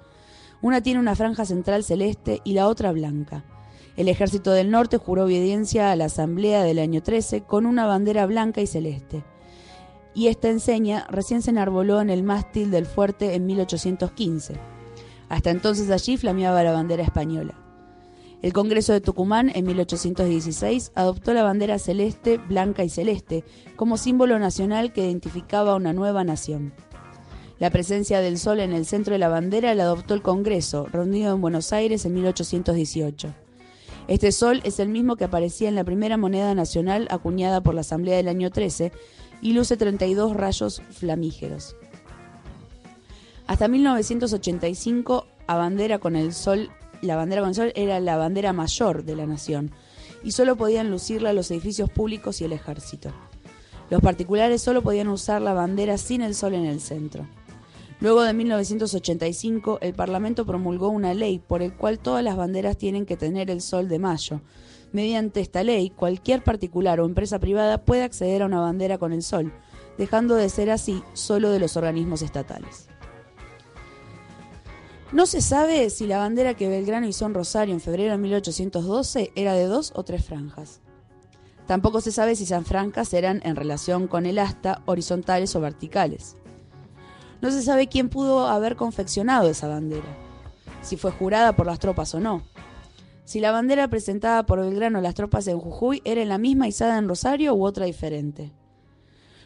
Una 0.62 0.82
tiene 0.82 1.00
una 1.00 1.16
franja 1.16 1.44
central 1.44 1.84
celeste 1.84 2.40
y 2.44 2.52
la 2.52 2.68
otra 2.68 2.92
blanca. 2.92 3.44
El 3.96 4.08
ejército 4.08 4.52
del 4.52 4.70
norte 4.70 4.98
juró 4.98 5.24
obediencia 5.24 5.90
a 5.90 5.96
la 5.96 6.04
asamblea 6.04 6.62
del 6.62 6.78
año 6.78 7.02
13 7.02 7.42
con 7.42 7.66
una 7.66 7.86
bandera 7.86 8.26
blanca 8.26 8.60
y 8.60 8.66
celeste. 8.66 9.24
Y 10.14 10.28
esta 10.28 10.48
enseña 10.48 11.06
recién 11.10 11.42
se 11.42 11.50
enarboló 11.50 12.00
en 12.00 12.10
el 12.10 12.22
mástil 12.22 12.70
del 12.70 12.86
fuerte 12.86 13.34
en 13.34 13.46
1815. 13.46 14.54
Hasta 15.28 15.50
entonces 15.50 15.90
allí 15.90 16.16
flameaba 16.16 16.62
la 16.62 16.72
bandera 16.72 17.02
española. 17.02 17.54
El 18.40 18.52
Congreso 18.52 18.92
de 18.92 19.00
Tucumán 19.00 19.50
en 19.52 19.66
1816 19.66 20.92
adoptó 20.94 21.34
la 21.34 21.42
bandera 21.42 21.78
celeste, 21.78 22.38
blanca 22.38 22.84
y 22.84 22.88
celeste 22.88 23.44
como 23.74 23.96
símbolo 23.96 24.38
nacional 24.38 24.92
que 24.92 25.04
identificaba 25.04 25.74
una 25.74 25.92
nueva 25.92 26.22
nación. 26.22 26.72
La 27.58 27.70
presencia 27.70 28.20
del 28.20 28.38
sol 28.38 28.60
en 28.60 28.72
el 28.72 28.86
centro 28.86 29.12
de 29.12 29.18
la 29.18 29.28
bandera 29.28 29.74
la 29.74 29.82
adoptó 29.82 30.14
el 30.14 30.22
Congreso, 30.22 30.86
reunido 30.86 31.34
en 31.34 31.40
Buenos 31.40 31.72
Aires 31.72 32.04
en 32.04 32.14
1818. 32.14 33.34
Este 34.06 34.30
sol 34.30 34.60
es 34.62 34.78
el 34.78 34.88
mismo 34.88 35.16
que 35.16 35.24
aparecía 35.24 35.68
en 35.68 35.74
la 35.74 35.82
primera 35.82 36.16
moneda 36.16 36.54
nacional 36.54 37.08
acuñada 37.10 37.60
por 37.60 37.74
la 37.74 37.80
Asamblea 37.80 38.16
del 38.16 38.28
año 38.28 38.50
13 38.50 38.92
y 39.40 39.52
luce 39.52 39.76
32 39.76 40.34
rayos 40.34 40.82
flamígeros. 40.90 41.76
Hasta 43.46 43.68
1985, 43.68 45.26
a 45.46 45.56
bandera 45.56 45.98
con 45.98 46.16
el 46.16 46.32
sol 46.34 46.70
la 47.00 47.16
bandera 47.16 47.42
con 47.42 47.54
sol 47.54 47.72
era 47.76 48.00
la 48.00 48.16
bandera 48.16 48.52
mayor 48.52 49.04
de 49.04 49.16
la 49.16 49.26
nación 49.26 49.70
y 50.24 50.32
solo 50.32 50.56
podían 50.56 50.90
lucirla 50.90 51.32
los 51.32 51.50
edificios 51.50 51.90
públicos 51.90 52.40
y 52.40 52.44
el 52.44 52.52
ejército. 52.52 53.10
Los 53.88 54.02
particulares 54.02 54.62
solo 54.62 54.82
podían 54.82 55.08
usar 55.08 55.40
la 55.40 55.54
bandera 55.54 55.96
sin 55.96 56.22
el 56.22 56.34
sol 56.34 56.54
en 56.54 56.64
el 56.64 56.80
centro. 56.80 57.26
Luego 58.00 58.22
de 58.22 58.32
1985, 58.32 59.78
el 59.80 59.94
Parlamento 59.94 60.44
promulgó 60.44 60.88
una 60.88 61.14
ley 61.14 61.38
por 61.38 61.62
el 61.62 61.74
cual 61.74 61.98
todas 61.98 62.22
las 62.22 62.36
banderas 62.36 62.76
tienen 62.76 63.06
que 63.06 63.16
tener 63.16 63.50
el 63.50 63.60
sol 63.60 63.88
de 63.88 63.98
mayo. 63.98 64.40
Mediante 64.92 65.40
esta 65.40 65.62
ley, 65.62 65.90
cualquier 65.90 66.42
particular 66.42 67.00
o 67.00 67.04
empresa 67.04 67.38
privada 67.38 67.84
puede 67.84 68.02
acceder 68.02 68.42
a 68.42 68.46
una 68.46 68.60
bandera 68.60 68.98
con 68.98 69.12
el 69.12 69.22
sol, 69.22 69.52
dejando 69.98 70.34
de 70.34 70.48
ser 70.48 70.70
así 70.70 71.02
solo 71.12 71.50
de 71.50 71.58
los 71.58 71.76
organismos 71.76 72.22
estatales. 72.22 72.88
No 75.10 75.24
se 75.24 75.40
sabe 75.40 75.88
si 75.88 76.06
la 76.06 76.18
bandera 76.18 76.54
que 76.54 76.68
Belgrano 76.68 77.06
hizo 77.06 77.24
en 77.24 77.34
Rosario 77.34 77.74
en 77.74 77.80
febrero 77.80 78.12
de 78.12 78.18
1812 78.18 79.32
era 79.34 79.54
de 79.54 79.64
dos 79.64 79.92
o 79.94 80.04
tres 80.04 80.24
franjas. 80.24 80.80
Tampoco 81.66 82.00
se 82.00 82.12
sabe 82.12 82.36
si 82.36 82.44
esas 82.44 82.66
franjas 82.66 83.12
eran 83.12 83.40
en 83.44 83.56
relación 83.56 84.06
con 84.06 84.26
el 84.26 84.38
asta 84.38 84.82
horizontales 84.86 85.54
o 85.56 85.60
verticales. 85.60 86.36
No 87.40 87.50
se 87.50 87.62
sabe 87.62 87.88
quién 87.88 88.08
pudo 88.08 88.48
haber 88.48 88.76
confeccionado 88.76 89.48
esa 89.48 89.68
bandera, 89.68 90.08
si 90.82 90.96
fue 90.96 91.10
jurada 91.10 91.54
por 91.56 91.66
las 91.66 91.78
tropas 91.78 92.14
o 92.14 92.20
no. 92.20 92.42
Si 93.28 93.40
la 93.40 93.52
bandera 93.52 93.88
presentada 93.88 94.46
por 94.46 94.58
Belgrano 94.58 95.00
a 95.00 95.02
las 95.02 95.14
tropas 95.14 95.46
en 95.48 95.58
Jujuy 95.58 96.00
era 96.06 96.24
la 96.24 96.38
misma 96.38 96.66
izada 96.66 96.96
en 96.96 97.06
Rosario 97.06 97.54
u 97.54 97.66
otra 97.66 97.84
diferente. 97.84 98.54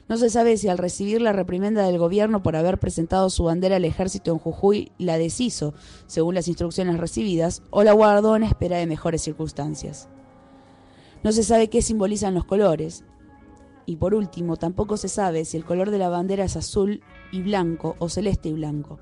No 0.08 0.16
se 0.18 0.30
sabe 0.30 0.56
si 0.56 0.68
al 0.68 0.78
recibir 0.78 1.20
la 1.20 1.32
reprimenda 1.32 1.84
del 1.84 1.98
gobierno 1.98 2.44
por 2.44 2.54
haber 2.54 2.78
presentado 2.78 3.28
su 3.28 3.42
bandera 3.42 3.74
al 3.74 3.84
ejército 3.84 4.30
en 4.30 4.38
Jujuy 4.38 4.92
la 4.98 5.18
deshizo, 5.18 5.74
según 6.06 6.36
las 6.36 6.46
instrucciones 6.46 6.98
recibidas, 6.98 7.64
o 7.70 7.82
la 7.82 7.92
guardó 7.92 8.36
en 8.36 8.44
espera 8.44 8.76
de 8.76 8.86
mejores 8.86 9.22
circunstancias. 9.22 10.08
No 11.24 11.32
se 11.32 11.42
sabe 11.42 11.68
qué 11.68 11.82
simbolizan 11.82 12.34
los 12.34 12.44
colores. 12.44 13.04
Y 13.84 13.96
por 13.96 14.14
último, 14.14 14.58
tampoco 14.58 14.96
se 14.96 15.08
sabe 15.08 15.44
si 15.44 15.56
el 15.56 15.64
color 15.64 15.90
de 15.90 15.98
la 15.98 16.08
bandera 16.08 16.44
es 16.44 16.54
azul 16.54 17.02
y 17.32 17.42
blanco 17.42 17.96
o 17.98 18.08
celeste 18.08 18.48
y 18.48 18.52
blanco. 18.52 19.00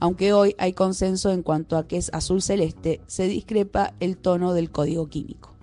Aunque 0.00 0.32
hoy 0.32 0.54
hay 0.58 0.74
consenso 0.74 1.30
en 1.32 1.42
cuanto 1.42 1.76
a 1.76 1.88
que 1.88 1.96
es 1.96 2.10
azul 2.12 2.40
celeste, 2.40 3.00
se 3.06 3.26
discrepa 3.26 3.94
el 3.98 4.16
tono 4.16 4.54
del 4.54 4.70
código 4.70 5.08
químico. 5.08 5.57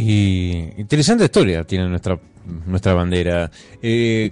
Y 0.00 0.72
interesante 0.80 1.24
historia 1.24 1.64
tiene 1.64 1.88
nuestra, 1.88 2.18
nuestra 2.66 2.94
bandera. 2.94 3.50
Eh, 3.82 4.30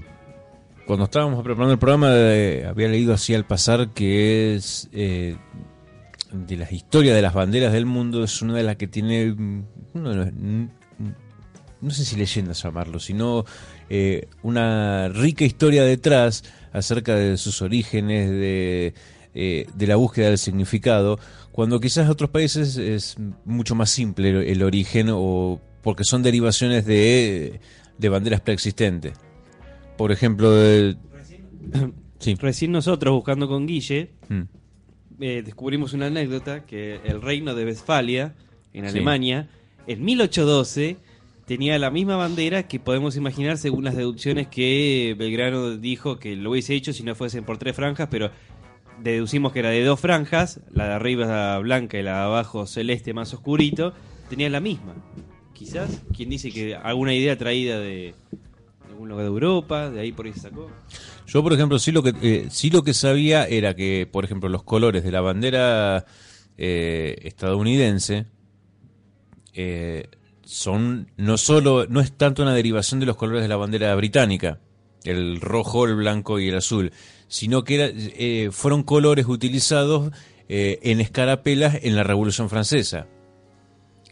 cuando 0.87 1.07
estábamos 1.07 1.43
preparando 1.43 1.73
el 1.73 1.79
programa, 1.79 2.11
eh, 2.13 2.65
había 2.69 2.89
leído 2.89 3.13
así 3.13 3.35
al 3.35 3.45
pasar 3.45 3.89
que 3.93 4.55
es 4.55 4.89
eh, 4.93 5.37
de 6.33 6.57
las 6.57 6.71
historias 6.71 7.17
de 7.17 7.23
las 7.23 7.35
banderas 7.35 7.73
del 7.73 7.87
mundo, 7.87 8.23
es 8.23 8.41
una 8.43 8.55
de 8.55 8.63
las 8.63 8.77
que 8.77 8.87
tiene, 8.87 9.27
mm, 9.37 9.65
uno 9.95 10.11
de 10.11 10.17
los- 10.17 10.33
no 11.81 11.91
sé 11.91 12.05
si 12.05 12.17
leyendas 12.17 12.63
llamarlo, 12.63 12.99
sino 13.01 13.45
eh, 13.91 14.29
una 14.43 15.09
rica 15.09 15.45
historia 15.45 15.83
detrás 15.85 16.45
acerca 16.73 17.15
de 17.15 17.37
sus 17.37 17.63
orígenes, 17.63 18.31
de, 18.31 18.95
eh, 19.39 19.67
de 19.75 19.87
la 19.87 19.97
búsqueda 19.97 20.29
del 20.31 20.39
significado, 20.39 21.19
cuando 21.53 21.79
quizás 21.79 22.07
en 22.07 22.11
otros 22.11 22.31
países 22.31 22.77
es 22.79 23.17
mucho 23.45 23.75
más 23.75 23.91
simple 23.91 24.31
el, 24.31 24.37
el 24.49 24.63
origen 24.63 25.09
o 25.11 25.61
porque 25.83 26.03
son 26.05 26.23
derivaciones 26.23 26.85
de, 26.87 27.61
de 27.99 28.09
banderas 28.09 28.41
preexistentes. 28.41 29.13
Por 29.99 30.11
ejemplo, 30.11 30.51
de- 30.53 30.97
sí. 32.19 32.35
Recién 32.35 32.73
nosotros, 32.73 33.15
buscando 33.15 33.47
con 33.49 33.67
Guille, 33.67 34.11
Mm. 34.29 34.43
eh, 35.21 35.43
descubrimos 35.45 35.93
una 35.93 36.07
anécdota 36.07 36.65
que 36.67 37.01
el 37.05 37.23
reino 37.23 37.55
de 37.55 37.65
Westfalia, 37.67 38.35
en 38.73 38.85
Sí. 38.85 38.91
Alemania, 38.91 39.49
en 39.87 40.05
1812 40.05 40.97
tenía 41.47 41.79
la 41.79 41.91
misma 41.91 42.17
bandera 42.17 42.67
que 42.67 42.81
podemos 42.81 43.17
imaginar 43.17 43.57
según 43.57 43.85
las 43.85 43.95
deducciones 43.97 44.49
que 44.49 45.15
Belgrano 45.17 45.77
dijo 45.77 46.19
que 46.19 46.35
lo 46.35 46.51
hubiese 46.51 46.75
hecho 46.75 46.93
si 46.93 47.05
no 47.05 47.15
fuesen 47.15 47.45
por 47.45 47.57
tres 47.59 47.77
franjas, 47.77 48.09
pero 48.11 48.31
deducimos 49.03 49.53
que 49.53 49.61
era 49.61 49.71
de 49.71 49.85
dos 49.85 50.01
franjas, 50.01 50.61
la 50.73 50.89
de 50.89 50.95
arriba 50.95 51.59
blanca 51.59 51.99
y 51.99 52.03
la 52.03 52.13
de 52.13 52.25
abajo 52.25 52.67
celeste 52.67 53.15
más 53.15 53.33
oscurito, 53.35 53.93
tenía 54.29 54.49
la 54.51 54.61
misma. 54.61 54.95
Quizás, 55.53 56.03
quien 56.15 56.31
dice 56.31 56.51
que 56.51 56.75
alguna 56.75 57.15
idea 57.15 57.37
traída 57.39 57.79
de 57.79 58.15
algún 58.89 59.09
lugar 59.09 59.25
de 59.25 59.31
Europa, 59.31 59.91
de 59.91 60.01
ahí 60.01 60.13
por 60.13 60.27
ahí 60.27 60.33
se 60.33 60.41
sacó. 60.41 60.71
Yo, 61.27 61.43
por 61.43 61.53
ejemplo, 61.53 61.79
sí 61.79 61.93
lo 61.93 62.03
que 62.03 62.15
eh, 62.23 62.47
sí 62.51 62.71
lo 62.71 62.83
que 62.83 62.95
sabía 62.95 63.47
era 63.47 63.75
que, 63.75 64.09
por 64.11 64.25
ejemplo, 64.25 64.49
los 64.49 64.63
colores 64.63 65.05
de 65.05 65.13
la 65.13 65.21
bandera 65.21 66.05
eh, 66.57 67.17
estadounidense 67.23 68.27
eh, 69.53 70.09
son 70.45 71.11
no 71.17 71.37
solo 71.37 71.87
no 71.89 72.01
es 72.01 72.13
tanto 72.13 72.43
una 72.43 72.55
derivación 72.55 73.01
de 73.01 73.07
los 73.07 73.17
colores 73.17 73.43
de 73.43 73.49
la 73.49 73.57
bandera 73.57 73.95
británica, 73.95 74.61
el 75.05 75.41
rojo, 75.41 75.87
el 75.87 75.97
blanco 75.97 76.39
y 76.39 76.49
el 76.49 76.57
azul, 76.57 76.93
sino 77.29 77.65
que 77.65 77.93
eh, 77.97 78.51
fueron 78.53 78.83
colores 78.83 79.27
utilizados 79.27 80.13
eh, 80.49 80.79
en 80.83 81.01
escarapelas 81.01 81.79
en 81.83 81.97
la 81.97 82.05
Revolución 82.05 82.49
Francesa. 82.49 83.07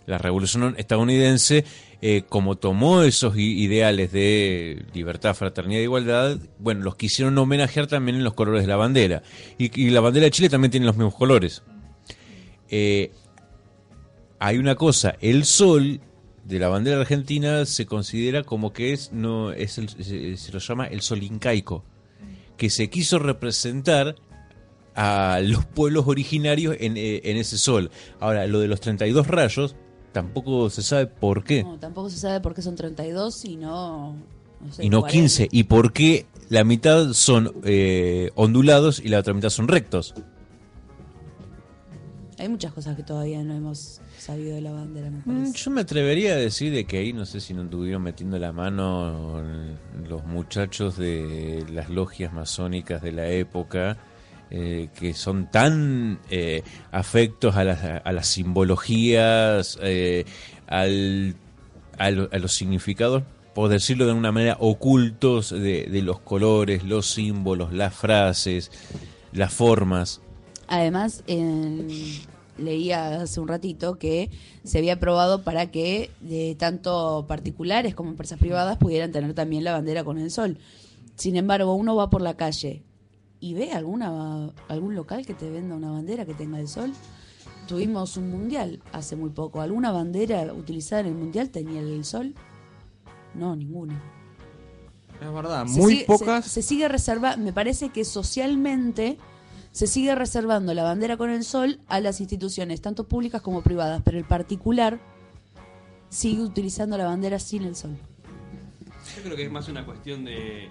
La 0.06 0.18
Revolución 0.18 0.74
estadounidense, 0.76 1.64
eh, 2.02 2.24
como 2.28 2.56
tomó 2.56 3.02
esos 3.02 3.38
ideales 3.38 4.12
de 4.12 4.84
libertad, 4.92 5.34
fraternidad 5.34 5.80
e 5.80 5.84
igualdad, 5.84 6.38
bueno, 6.58 6.82
los 6.82 6.96
quisieron 6.96 7.38
homenajear 7.38 7.86
también 7.86 8.18
en 8.18 8.24
los 8.24 8.34
colores 8.34 8.62
de 8.62 8.68
la 8.68 8.76
bandera. 8.76 9.22
Y, 9.56 9.90
la 9.90 10.00
bandera 10.00 10.24
de 10.24 10.30
Chile 10.30 10.50
también 10.50 10.70
tiene 10.70 10.84
los 10.84 10.96
mismos 10.96 11.14
colores. 11.14 11.62
Hay 14.40 14.58
una 14.58 14.74
cosa, 14.74 15.16
el 15.20 15.46
sol 15.46 16.00
de 16.44 16.58
la 16.58 16.68
bandera 16.68 17.00
argentina 17.00 17.64
se 17.64 17.86
considera 17.86 18.42
como 18.42 18.74
que 18.74 18.92
es 18.92 19.12
no 19.12 19.52
es 19.52 19.72
se, 19.72 20.36
se 20.36 20.52
lo 20.52 20.58
llama 20.58 20.86
el 20.86 21.00
sol 21.00 21.22
incaico, 21.22 21.82
que 22.56 22.70
se 22.70 22.90
quiso 22.90 23.18
representar 23.18 24.16
a 24.94 25.40
los 25.42 25.64
pueblos 25.64 26.04
originarios 26.06 26.76
en, 26.78 26.96
eh, 26.96 27.20
en 27.24 27.36
ese 27.36 27.58
sol. 27.58 27.90
Ahora, 28.20 28.46
lo 28.46 28.60
de 28.60 28.68
los 28.68 28.80
32 28.80 29.26
rayos 29.26 29.76
tampoco 30.12 30.70
se 30.70 30.82
sabe 30.82 31.06
por 31.06 31.44
qué. 31.44 31.64
No, 31.64 31.78
tampoco 31.78 32.08
se 32.08 32.18
sabe 32.18 32.40
por 32.40 32.54
qué 32.54 32.62
son 32.62 32.76
32 32.76 33.44
y 33.44 33.56
no. 33.56 34.16
no 34.60 34.72
sé, 34.72 34.84
y 34.84 34.88
no 34.88 35.00
40. 35.00 35.12
15. 35.12 35.48
¿Y 35.50 35.64
por 35.64 35.92
qué 35.92 36.26
la 36.48 36.64
mitad 36.64 37.12
son 37.12 37.52
eh, 37.64 38.30
ondulados 38.36 39.00
y 39.00 39.08
la 39.08 39.18
otra 39.18 39.34
mitad 39.34 39.50
son 39.50 39.68
rectos? 39.68 40.14
Hay 42.44 42.50
muchas 42.50 42.72
cosas 42.72 42.94
que 42.96 43.02
todavía 43.02 43.42
no 43.42 43.54
hemos 43.54 44.00
sabido 44.18 44.54
de 44.54 44.60
la 44.60 44.70
bandera, 44.72 45.10
me 45.10 45.20
Mm. 45.48 45.52
Yo 45.54 45.70
me 45.70 45.80
atrevería 45.80 46.32
a 46.34 46.36
decir 46.36 46.72
de 46.72 46.84
que 46.84 46.98
ahí 46.98 47.12
no 47.12 47.24
sé 47.24 47.40
si 47.40 47.54
no 47.54 47.62
estuvieron 47.64 48.02
metiendo 48.02 48.38
la 48.38 48.52
mano 48.52 49.42
los 50.08 50.24
muchachos 50.26 50.96
de 50.98 51.64
las 51.72 51.88
logias 51.88 52.32
masónicas 52.32 53.00
de 53.02 53.12
la 53.12 53.28
época 53.30 53.96
eh, 54.50 54.88
que 54.94 55.14
son 55.14 55.50
tan 55.50 56.20
eh, 56.30 56.62
afectos 56.92 57.56
a 57.56 57.64
las, 57.64 57.82
a 58.04 58.12
las 58.12 58.26
simbologías, 58.28 59.78
eh, 59.82 60.24
al, 60.66 61.34
a, 61.98 62.10
lo- 62.10 62.28
a 62.30 62.38
los 62.38 62.52
significados, 62.54 63.22
por 63.54 63.68
decirlo 63.70 64.06
de 64.06 64.12
una 64.12 64.30
manera, 64.32 64.56
ocultos 64.60 65.50
de, 65.50 65.86
de 65.90 66.02
los 66.02 66.20
colores, 66.20 66.84
los 66.84 67.10
símbolos, 67.10 67.72
las 67.72 67.94
frases, 67.94 68.70
las 69.32 69.52
formas. 69.52 70.20
Además, 70.68 71.24
en- 71.26 71.88
leía 72.58 73.22
hace 73.22 73.40
un 73.40 73.48
ratito 73.48 73.98
que 73.98 74.30
se 74.62 74.78
había 74.78 74.94
aprobado 74.94 75.42
para 75.42 75.70
que 75.70 76.10
de 76.20 76.54
tanto 76.58 77.24
particulares 77.28 77.94
como 77.94 78.10
empresas 78.10 78.38
privadas 78.38 78.78
pudieran 78.78 79.10
tener 79.12 79.34
también 79.34 79.64
la 79.64 79.72
bandera 79.72 80.04
con 80.04 80.18
el 80.18 80.30
sol. 80.30 80.58
Sin 81.16 81.36
embargo, 81.36 81.74
uno 81.74 81.94
va 81.96 82.10
por 82.10 82.20
la 82.22 82.36
calle 82.36 82.82
y 83.40 83.54
ve 83.54 83.72
alguna 83.72 84.52
algún 84.68 84.94
local 84.94 85.26
que 85.26 85.34
te 85.34 85.50
venda 85.50 85.74
una 85.74 85.90
bandera 85.90 86.24
que 86.24 86.34
tenga 86.34 86.58
el 86.60 86.68
sol. 86.68 86.92
Tuvimos 87.66 88.16
un 88.16 88.30
mundial 88.30 88.82
hace 88.92 89.16
muy 89.16 89.30
poco. 89.30 89.60
¿Alguna 89.60 89.90
bandera 89.90 90.52
utilizada 90.52 91.00
en 91.02 91.06
el 91.08 91.14
mundial 91.14 91.50
tenía 91.50 91.80
el 91.80 92.04
sol? 92.04 92.34
No, 93.34 93.56
ninguna. 93.56 94.00
Es 95.20 95.32
verdad, 95.32 95.66
Se 95.66 95.80
muy 95.80 95.92
sigue- 95.94 96.04
pocas. 96.06 96.44
Se, 96.44 96.50
se 96.50 96.62
sigue 96.62 96.88
reservando, 96.88 97.42
me 97.44 97.52
parece 97.52 97.88
que 97.88 98.04
socialmente 98.04 99.16
se 99.74 99.88
sigue 99.88 100.14
reservando 100.14 100.72
la 100.72 100.84
bandera 100.84 101.16
con 101.16 101.30
el 101.30 101.42
sol 101.42 101.80
a 101.88 101.98
las 101.98 102.20
instituciones, 102.20 102.80
tanto 102.80 103.08
públicas 103.08 103.42
como 103.42 103.60
privadas, 103.62 104.02
pero 104.04 104.16
el 104.18 104.24
particular 104.24 105.00
sigue 106.10 106.42
utilizando 106.42 106.96
la 106.96 107.06
bandera 107.06 107.40
sin 107.40 107.64
el 107.64 107.74
sol. 107.74 107.96
Yo 109.16 109.22
creo 109.24 109.36
que 109.36 109.42
es 109.46 109.50
más 109.50 109.68
una 109.68 109.84
cuestión 109.84 110.24
de, 110.24 110.68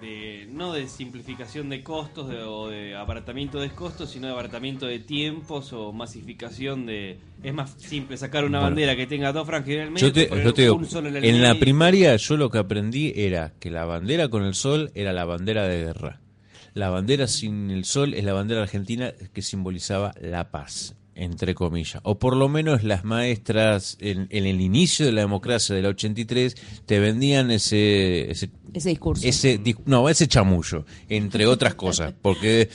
de- 0.00 0.48
no 0.50 0.72
de 0.72 0.88
simplificación 0.88 1.68
de 1.68 1.84
costos 1.84 2.28
de- 2.28 2.42
o 2.42 2.68
de 2.68 2.96
abaratamiento 2.96 3.60
de 3.60 3.70
costos, 3.70 4.10
sino 4.10 4.26
de 4.26 4.32
abaratamiento 4.32 4.86
de 4.86 4.98
tiempos 4.98 5.72
o 5.72 5.92
masificación 5.92 6.86
de... 6.86 7.18
Es 7.44 7.54
más 7.54 7.70
simple 7.78 8.16
sacar 8.16 8.44
una 8.44 8.58
Bueno. 8.58 8.70
bandera 8.74 8.96
que 8.96 9.06
tenga 9.06 9.32
dos 9.32 9.46
franjas 9.46 9.70
en 9.70 9.80
el 9.80 9.90
medio 9.92 10.08
Yo 10.08 10.12
te, 10.12 10.22
que 10.24 10.26
poner 10.28 10.44
yo 10.44 10.54
te 10.54 10.62
digo, 10.62 10.74
un 10.74 10.86
sol 10.86 11.06
en 11.06 11.16
el 11.16 11.24
en 11.24 11.40
la 11.40 11.54
primaria 11.54 12.16
yo 12.16 12.36
lo 12.36 12.50
que 12.50 12.58
aprendí 12.58 13.12
era 13.14 13.52
que 13.60 13.70
la 13.70 13.84
bandera 13.84 14.28
con 14.28 14.42
el 14.42 14.54
sol 14.54 14.90
era 14.96 15.12
la 15.12 15.24
bandera 15.24 15.68
de 15.68 15.84
guerra. 15.84 16.20
La 16.74 16.90
bandera 16.90 17.26
sin 17.26 17.70
el 17.70 17.84
sol 17.84 18.14
es 18.14 18.24
la 18.24 18.32
bandera 18.32 18.62
argentina 18.62 19.12
que 19.32 19.42
simbolizaba 19.42 20.14
la 20.20 20.50
paz, 20.50 20.94
entre 21.14 21.54
comillas. 21.54 22.00
O 22.04 22.18
por 22.18 22.36
lo 22.36 22.48
menos 22.48 22.84
las 22.84 23.04
maestras 23.04 23.96
en, 24.00 24.26
en 24.30 24.46
el 24.46 24.60
inicio 24.60 25.06
de 25.06 25.12
la 25.12 25.22
democracia 25.22 25.74
del 25.74 25.86
83 25.86 26.54
te 26.86 26.98
vendían 26.98 27.50
ese, 27.50 28.30
ese 28.30 28.50
Ese 28.72 28.90
discurso. 28.90 29.26
ese 29.26 29.60
no 29.84 30.08
ese 30.08 30.28
chamullo 30.28 30.84
entre 31.08 31.46
otras 31.46 31.74
cosas 31.74 32.14
porque 32.22 32.70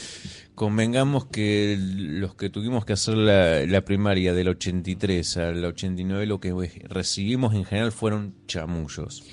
convengamos 0.53 1.25
que 1.25 1.77
los 1.79 2.35
que 2.35 2.49
tuvimos 2.49 2.85
que 2.85 2.93
hacer 2.93 3.15
la, 3.15 3.65
la 3.65 3.81
primaria 3.83 4.33
del 4.33 4.49
83 4.49 5.37
al 5.37 5.65
89 5.65 6.25
lo 6.25 6.39
que 6.39 6.53
recibimos 6.83 7.53
en 7.55 7.65
general 7.65 7.91
fueron 7.91 8.35
chamullos 8.47 9.23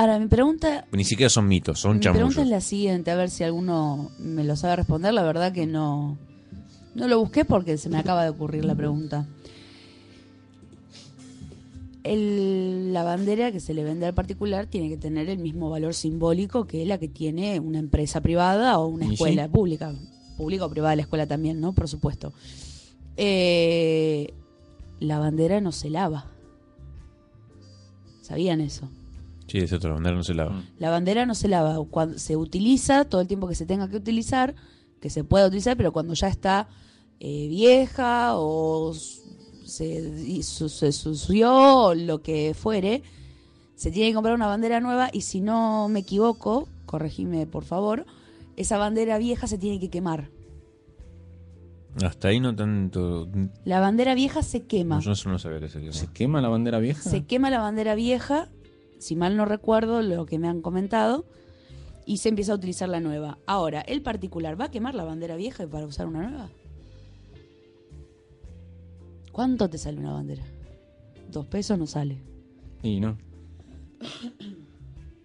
Ahora, 0.00 0.16
mi 0.20 0.28
pregunta, 0.28 0.86
ni 0.92 1.02
siquiera 1.02 1.28
son 1.28 1.48
mitos 1.48 1.80
son 1.80 1.94
mi 1.96 1.98
pregunta 2.00 2.20
chamullos 2.20 2.38
es 2.44 2.48
la 2.48 2.60
siguiente, 2.60 3.10
a 3.10 3.16
ver 3.16 3.30
si 3.30 3.42
alguno 3.42 4.12
me 4.20 4.44
lo 4.44 4.54
sabe 4.54 4.76
responder. 4.76 5.12
La 5.12 5.24
verdad 5.24 5.50
que 5.52 5.66
no, 5.66 6.16
no 6.94 7.08
lo 7.08 7.18
busqué 7.18 7.44
porque 7.44 7.76
se 7.78 7.88
me 7.88 7.98
acaba 7.98 8.22
de 8.22 8.30
ocurrir 8.30 8.64
la 8.64 8.76
pregunta. 8.76 9.26
El- 12.04 12.92
la 12.92 13.02
bandera 13.02 13.50
que 13.50 13.58
se 13.58 13.74
le 13.74 13.82
vende 13.82 14.06
al 14.06 14.14
particular 14.14 14.66
tiene 14.66 14.88
que 14.88 14.96
tener 14.96 15.28
el 15.28 15.38
mismo 15.38 15.68
valor 15.68 15.94
simbólico 15.94 16.64
que 16.66 16.86
la 16.86 16.98
que 16.98 17.08
tiene 17.08 17.58
una 17.58 17.80
empresa 17.80 18.20
privada 18.20 18.78
o 18.78 18.86
una 18.86 19.06
sí. 19.08 19.14
escuela 19.14 19.48
pública. 19.48 19.92
Pública 20.36 20.66
o 20.66 20.70
privada, 20.70 20.94
la 20.94 21.02
escuela 21.02 21.26
también, 21.26 21.60
¿no? 21.60 21.72
Por 21.72 21.88
supuesto. 21.88 22.32
Eh, 23.16 24.32
la 25.00 25.18
bandera 25.18 25.60
no 25.60 25.72
se 25.72 25.90
lava. 25.90 26.26
¿Sabían 28.22 28.60
eso? 28.60 28.88
Sí 29.48 29.58
es 29.58 29.72
otra 29.72 29.92
bandera 29.92 30.14
no 30.14 30.22
se 30.22 30.34
lava 30.34 30.62
La 30.78 30.90
bandera 30.90 31.26
no 31.26 31.34
se 31.34 31.48
lava. 31.48 31.76
Cuando 31.90 32.18
se 32.18 32.36
utiliza 32.36 33.04
todo 33.06 33.20
el 33.20 33.26
tiempo 33.26 33.48
que 33.48 33.54
se 33.56 33.66
tenga 33.66 33.88
que 33.88 33.96
utilizar, 33.96 34.54
que 35.00 35.10
se 35.10 35.24
pueda 35.24 35.46
utilizar, 35.46 35.76
pero 35.76 35.90
cuando 35.92 36.14
ya 36.14 36.28
está 36.28 36.68
eh, 37.20 37.48
vieja 37.48 38.36
o 38.36 38.94
se, 38.94 40.42
se 40.42 40.92
sució 40.92 41.52
o 41.86 41.94
lo 41.94 42.22
que 42.22 42.54
fuere, 42.54 43.02
se 43.74 43.90
tiene 43.90 44.10
que 44.10 44.14
comprar 44.14 44.34
una 44.34 44.46
bandera 44.46 44.80
nueva 44.80 45.10
y 45.12 45.22
si 45.22 45.40
no 45.40 45.88
me 45.88 46.00
equivoco, 46.00 46.68
corregime 46.86 47.46
por 47.46 47.64
favor, 47.64 48.06
esa 48.56 48.76
bandera 48.78 49.18
vieja 49.18 49.46
se 49.46 49.58
tiene 49.58 49.78
que 49.78 49.88
quemar. 49.90 50.30
hasta 52.04 52.28
ahí 52.28 52.40
no 52.40 52.54
tanto 52.54 53.28
La 53.64 53.80
bandera 53.80 54.14
vieja 54.14 54.42
se 54.42 54.64
quema. 54.64 55.00
yo 55.00 55.12
eso 55.12 55.28
no 55.28 55.38
sabía 55.38 55.60
que 55.60 55.68
se 55.68 55.78
quemaba. 55.80 55.92
¿Se 55.98 56.06
quema 56.08 56.40
la 56.40 56.48
bandera 56.48 56.78
vieja? 56.80 57.02
Se 57.02 57.24
quema 57.24 57.50
la 57.50 57.60
bandera 57.60 57.94
vieja, 57.94 58.48
si 58.98 59.16
mal 59.16 59.36
no 59.36 59.44
recuerdo 59.44 60.02
lo 60.02 60.26
que 60.26 60.38
me 60.38 60.48
han 60.48 60.60
comentado, 60.60 61.24
y 62.06 62.18
se 62.18 62.30
empieza 62.30 62.52
a 62.52 62.56
utilizar 62.56 62.88
la 62.88 63.00
nueva. 63.00 63.38
Ahora, 63.46 63.82
¿el 63.82 64.00
particular 64.00 64.58
va 64.58 64.66
a 64.66 64.70
quemar 64.70 64.94
la 64.94 65.04
bandera 65.04 65.36
vieja 65.36 65.66
para 65.66 65.86
usar 65.86 66.06
una 66.06 66.28
nueva? 66.28 66.48
¿Cuánto 69.30 69.68
te 69.68 69.76
sale 69.76 69.98
una 69.98 70.12
bandera? 70.14 70.42
Dos 71.30 71.46
pesos 71.46 71.78
no 71.78 71.86
sale. 71.86 72.18
Y 72.82 72.98
no. 72.98 73.18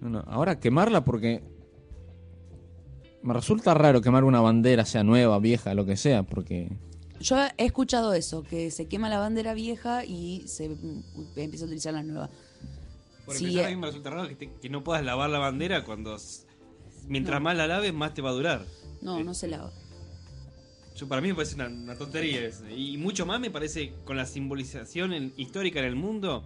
No, 0.02 0.10
no. 0.10 0.20
Ahora 0.28 0.60
quemarla 0.60 1.06
porque 1.06 1.42
me 3.22 3.34
resulta 3.34 3.74
raro 3.74 4.02
quemar 4.02 4.26
una 4.26 4.42
bandera, 4.42 4.84
sea 4.84 5.04
nueva, 5.04 5.40
vieja, 5.40 5.74
lo 5.74 5.86
que 5.86 5.96
sea, 5.96 6.24
porque 6.24 6.70
Yo 7.22 7.38
he 7.58 7.66
escuchado 7.66 8.14
eso, 8.14 8.44
que 8.44 8.70
se 8.70 8.88
quema 8.88 9.08
la 9.08 9.18
bandera 9.18 9.54
vieja 9.54 10.04
y 10.04 10.44
se 10.48 10.66
empieza 11.38 11.64
a 11.64 11.68
utilizar 11.68 11.94
la 11.94 12.04
nueva. 12.04 12.30
Por 13.26 13.36
Sí, 13.36 13.46
empezar, 13.46 13.64
eh. 13.64 13.68
a 13.68 13.76
mí 13.76 13.82
me 13.82 13.88
resulta 13.88 14.10
raro 14.10 14.28
que, 14.28 14.36
te- 14.36 14.50
que 14.62 14.70
no 14.70 14.84
puedas 14.84 15.04
lavar 15.04 15.30
la 15.30 15.40
bandera 15.40 15.84
cuando... 15.84 16.18
Mientras 17.08 17.42
más 17.42 17.56
la 17.58 17.68
laves, 17.68 17.94
más 17.94 18.14
te 18.14 18.22
va 18.22 18.30
a 18.30 18.34
durar. 18.34 18.66
No, 19.02 19.22
no 19.24 19.34
se 19.34 19.48
lava. 19.48 19.72
Yo, 20.96 21.08
para 21.08 21.22
mí 21.22 21.30
me 21.30 21.36
parece 21.36 21.56
una, 21.56 21.68
una 21.68 21.96
tontería 21.98 22.46
eso. 22.46 22.70
Y 22.70 22.98
mucho 22.98 23.26
más 23.26 23.40
me 23.40 23.50
parece 23.52 23.94
con 24.06 24.16
la 24.16 24.26
simbolización 24.26 25.12
en- 25.14 25.34
histórica 25.38 25.80
en 25.80 25.86
el 25.86 25.96
mundo, 25.96 26.44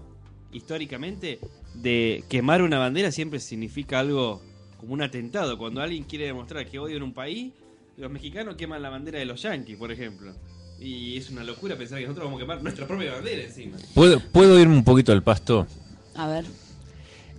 históricamente, 0.52 1.40
de 1.76 2.24
quemar 2.30 2.62
una 2.62 2.80
bandera 2.80 3.12
siempre 3.12 3.40
significa 3.40 4.00
algo 4.00 4.42
como 4.80 4.94
un 4.94 5.02
atentado. 5.02 5.58
Cuando 5.58 5.82
alguien 5.82 6.04
quiere 6.06 6.26
demostrar 6.26 6.66
que 6.68 6.80
odia 6.80 6.96
en 6.96 7.04
un 7.04 7.14
país, 7.14 7.54
los 7.98 8.10
mexicanos 8.12 8.56
queman 8.56 8.82
la 8.82 8.90
bandera 8.90 9.20
de 9.20 9.26
los 9.26 9.42
yanquis, 9.42 9.76
por 9.78 9.92
ejemplo. 9.92 10.34
Y 10.80 11.18
es 11.18 11.30
una 11.30 11.44
locura 11.44 11.76
pensar 11.76 11.98
que 12.00 12.06
nosotros 12.06 12.26
vamos 12.26 12.40
a 12.40 12.44
quemar 12.44 12.64
nuestra 12.64 12.88
propia 12.88 13.14
bandera 13.14 13.44
encima. 13.44 13.78
¿Puedo, 13.94 14.20
¿Puedo 14.32 14.60
irme 14.60 14.76
un 14.76 14.84
poquito 14.84 15.12
al 15.12 15.24
pasto? 15.24 15.68
A 16.16 16.28
ver, 16.28 16.46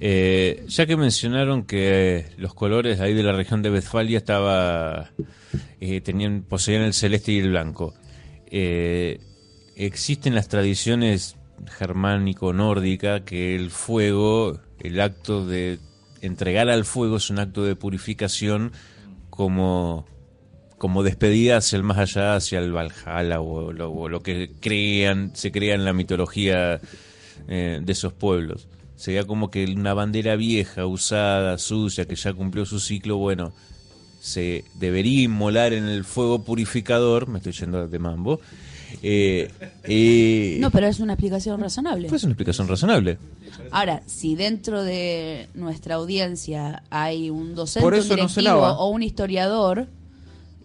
Eh, 0.00 0.64
ya 0.68 0.86
que 0.86 0.96
mencionaron 0.96 1.64
que 1.64 2.26
los 2.36 2.54
colores 2.54 3.00
ahí 3.00 3.14
de 3.14 3.22
la 3.22 3.32
región 3.32 3.62
de 3.62 3.70
Westfalia 3.70 4.18
estaba 4.18 5.10
eh, 5.80 6.00
tenían 6.00 6.42
poseían 6.42 6.82
el 6.82 6.94
celeste 6.94 7.32
y 7.32 7.38
el 7.38 7.50
blanco. 7.50 7.94
Eh, 8.50 9.20
existen 9.76 10.34
las 10.34 10.48
tradiciones 10.48 11.36
germánico-nórdica 11.78 13.24
que 13.24 13.56
el 13.56 13.70
fuego, 13.70 14.60
el 14.78 15.00
acto 15.00 15.44
de 15.44 15.78
entregar 16.20 16.68
al 16.68 16.84
fuego 16.84 17.16
es 17.16 17.30
un 17.30 17.40
acto 17.40 17.64
de 17.64 17.76
purificación 17.76 18.72
como 19.30 20.06
como 20.78 21.02
despedida 21.02 21.56
hacia 21.56 21.76
el 21.76 21.82
más 21.82 21.98
allá, 21.98 22.36
hacia 22.36 22.60
el 22.60 22.72
Valhalla 22.72 23.40
o 23.40 23.72
lo, 23.72 23.90
o 23.90 24.08
lo 24.08 24.22
que 24.22 24.52
crean, 24.60 25.32
se 25.34 25.50
crea 25.50 25.74
en 25.74 25.84
la 25.84 25.92
mitología 25.92 26.80
eh, 27.48 27.80
de 27.82 27.92
esos 27.92 28.12
pueblos. 28.12 28.68
Sería 28.98 29.24
como 29.24 29.48
que 29.48 29.64
una 29.64 29.94
bandera 29.94 30.34
vieja, 30.34 30.84
usada, 30.84 31.56
sucia, 31.58 32.04
que 32.04 32.16
ya 32.16 32.32
cumplió 32.32 32.66
su 32.66 32.80
ciclo, 32.80 33.16
bueno, 33.16 33.52
se 34.20 34.64
debería 34.74 35.22
inmolar 35.22 35.72
en 35.72 35.84
el 35.84 36.02
fuego 36.02 36.42
purificador, 36.42 37.28
me 37.28 37.38
estoy 37.38 37.52
yendo 37.52 37.86
de 37.86 37.98
mambo, 38.00 38.40
eh, 39.00 39.52
eh, 39.84 40.56
No, 40.60 40.72
pero 40.72 40.88
es 40.88 40.98
una 40.98 41.12
explicación 41.12 41.60
razonable. 41.60 42.08
pues 42.08 42.22
es 42.22 42.24
una 42.24 42.32
explicación 42.32 42.66
razonable. 42.66 43.18
Ahora, 43.70 44.02
si 44.06 44.34
dentro 44.34 44.82
de 44.82 45.48
nuestra 45.54 45.94
audiencia 45.94 46.82
hay 46.90 47.30
un 47.30 47.54
docente, 47.54 47.86
un 47.86 48.44
no 48.44 48.72
o 48.78 48.88
un 48.88 49.04
historiador 49.04 49.86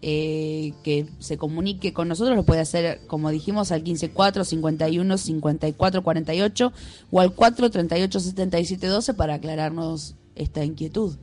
eh, 0.06 0.74
que 0.84 1.08
se 1.20 1.38
comunique 1.38 1.94
con 1.94 2.10
nosotros, 2.10 2.36
lo 2.36 2.44
puede 2.44 2.60
hacer, 2.60 3.00
como 3.08 3.30
dijimos, 3.30 3.72
al 3.72 3.84
154 3.84 4.44
51 4.44 5.18
54 5.18 6.04
48 6.04 6.74
o 7.10 7.22
al 7.22 7.34
4 7.34 7.72
38 7.72 8.20
77 8.20 8.88
12 8.88 9.14
para 9.14 9.36
aclararnos 9.36 10.16
esta 10.36 10.66
inquietud, 10.66 11.16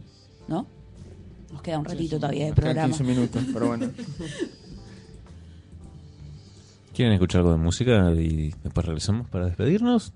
¿no? 0.49 0.66
Nos 1.53 1.61
queda 1.61 1.78
un 1.78 1.85
ratito 1.85 2.16
todavía 2.16 2.47
de 2.47 2.55
programa. 2.55 2.97
15 2.97 3.05
minutos, 3.05 3.45
pero 3.53 3.66
bueno. 3.66 3.91
¿Quieren 6.95 7.12
escuchar 7.12 7.41
algo 7.41 7.53
de 7.53 7.59
música 7.59 8.12
y 8.12 8.55
después 8.62 8.87
regresamos 8.87 9.28
para 9.28 9.45
despedirnos? 9.45 10.14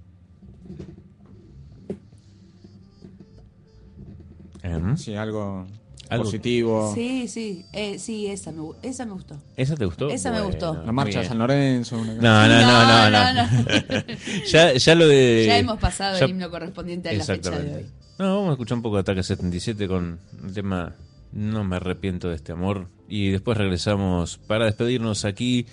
Em, 4.63 4.97
Sí, 4.97 5.15
algo, 5.17 5.67
Algo- 6.15 6.25
positivo. 6.25 6.93
Sí, 6.95 7.29
sí, 7.29 7.65
eh, 7.73 7.99
sí, 7.99 8.27
esa 8.27 8.51
me, 8.53 8.63
esa 8.83 9.05
me 9.07 9.13
gustó. 9.13 9.37
¿Esa 9.57 9.75
te 9.77 9.85
gustó? 9.85 10.09
Esa 10.11 10.31
me 10.33 10.41
gustó. 10.41 10.83
La 10.85 10.93
marcha 10.93 11.21
de. 11.21 11.29
San 11.29 11.39
Lorenzo. 11.39 11.97
una- 11.99 12.15
No, 12.15 12.49
no, 12.49 12.61
no, 12.61 13.11
no, 13.11 13.11
no. 13.11 13.43
no. 13.43 14.05
ya, 14.47 14.73
ya 14.75 14.95
lo 14.95 15.07
de. 15.09 15.45
ya 15.47 15.59
hemos 15.59 15.79
pasado 15.79 16.19
ya- 16.19 16.25
el 16.25 16.31
himno 16.33 16.51
correspondiente 16.51 17.09
a 17.11 17.13
la 17.13 17.25
fecha 17.25 17.51
de 17.51 17.75
hoy. 17.77 17.87
No, 18.19 18.37
vamos 18.37 18.49
a 18.51 18.53
escuchar 18.53 18.77
un 18.79 18.83
poco 18.83 18.97
de 18.97 19.01
Ataque 19.01 19.23
77 19.23 19.89
con 19.89 20.19
el 20.47 20.53
tema 20.55 20.95
No 21.33 21.65
me 21.65 21.77
arrepiento 21.77 22.29
de 22.29 22.37
este 22.37 22.53
amor. 22.53 22.87
Y 23.09 23.31
después 23.31 23.59
regresamos 23.59 24.39
para 24.39 24.65
despedirnos 24.67 25.25
aquí 25.25 25.67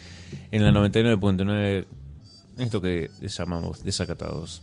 en 0.52 0.64
la 0.66 0.72
99.9. 0.72 1.86
Esto 2.58 2.82
que 2.82 3.10
llamamos 3.22 3.84
Desacatados. 3.84 4.62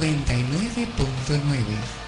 99.9. 0.00 1.99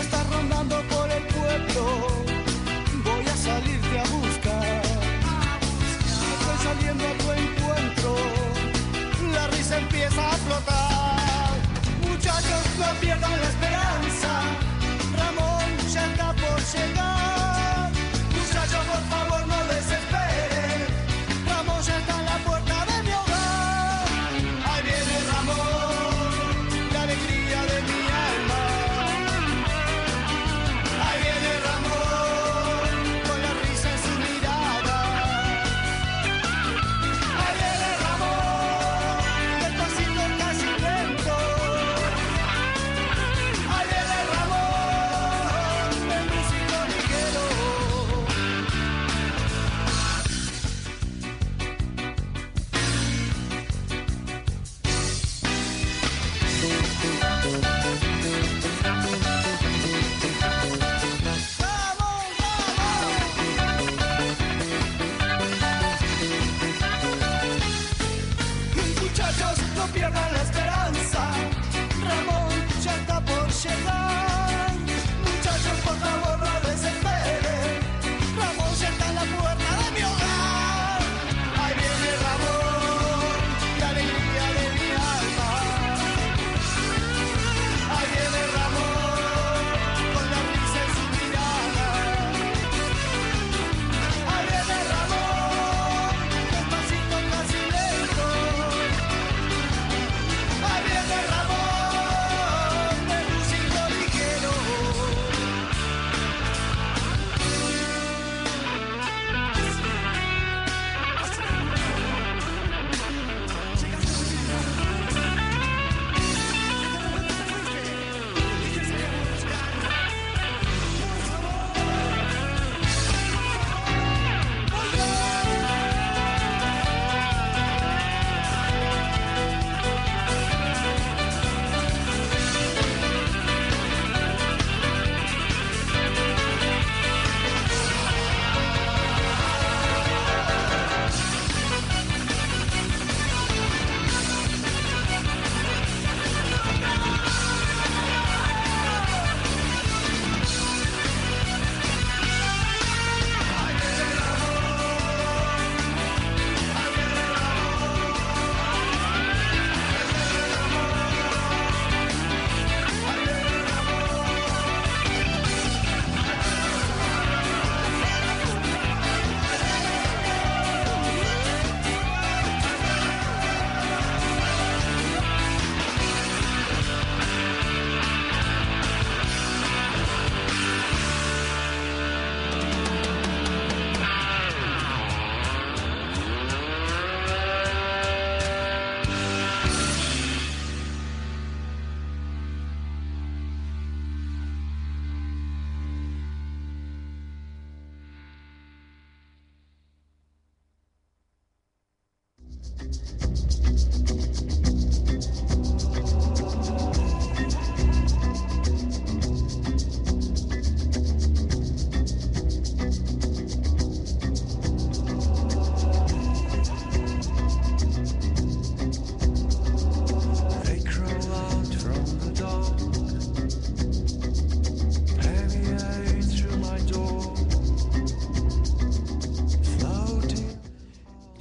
está 0.00 0.24
rondando 0.24 0.82
por 0.88 1.01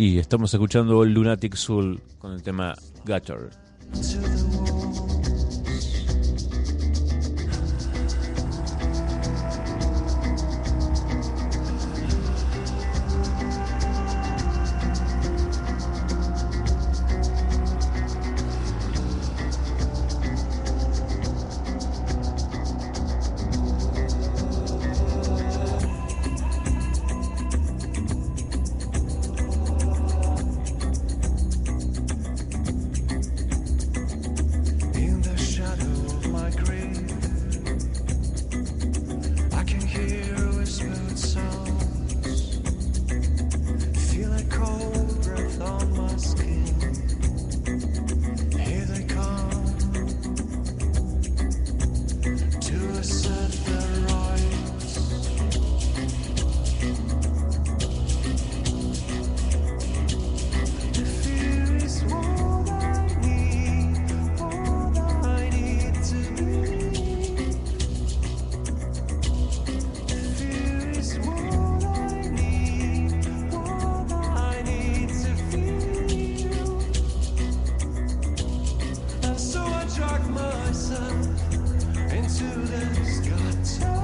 Y 0.02 0.18
estamos 0.18 0.52
escuchando 0.52 1.06
Lunatic 1.06 1.54
Soul 1.54 2.02
con 2.18 2.34
el 2.34 2.41
tema 2.41 2.74
Gutter. 3.06 3.52
into 82.24 82.44
the 82.44 83.06
sky. 83.06 84.01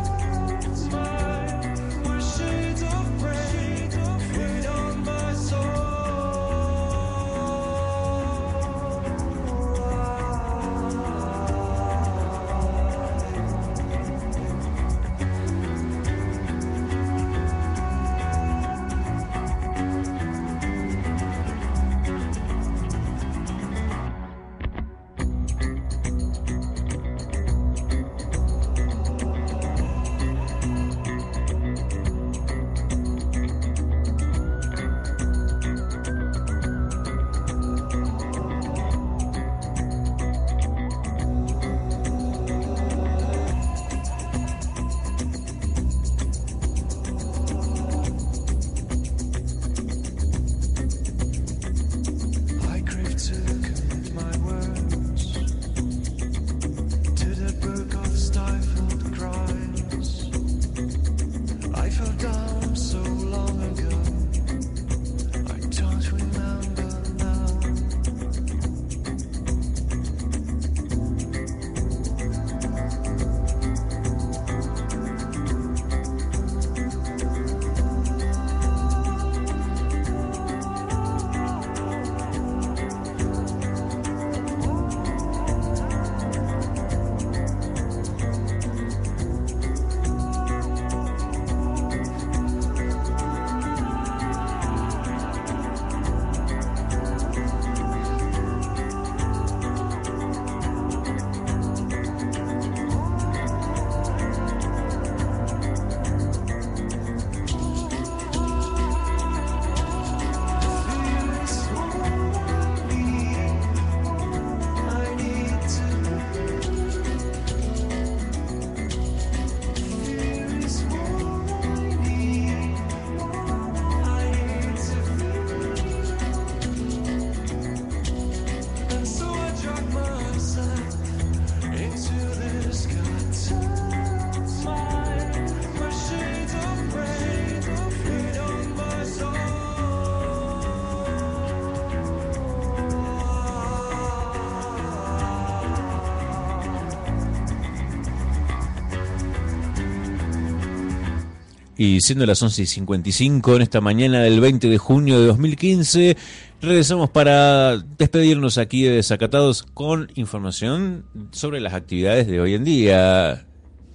Y 151.78 152.02
siendo 152.02 152.26
las 152.26 152.42
11 152.42 152.64
y 152.64 152.66
55 152.66 153.56
en 153.56 153.62
esta 153.62 153.82
mañana 153.82 154.22
del 154.22 154.40
20 154.40 154.68
de 154.68 154.78
junio 154.80 155.20
de 155.20 155.28
2015, 155.28 156.18
regresamos 156.60 157.12
para 157.12 157.78
despedirnos 157.78 158.58
aquí 158.58 158.84
de 158.84 158.96
Desacatados 158.96 159.62
con 159.62 160.12
información 160.16 161.06
sobre 161.32 161.60
las 161.60 161.76
actividades 161.76 162.26
de 162.26 162.42
hoy 162.42 162.56
en 162.56 162.64
día, 162.64 163.46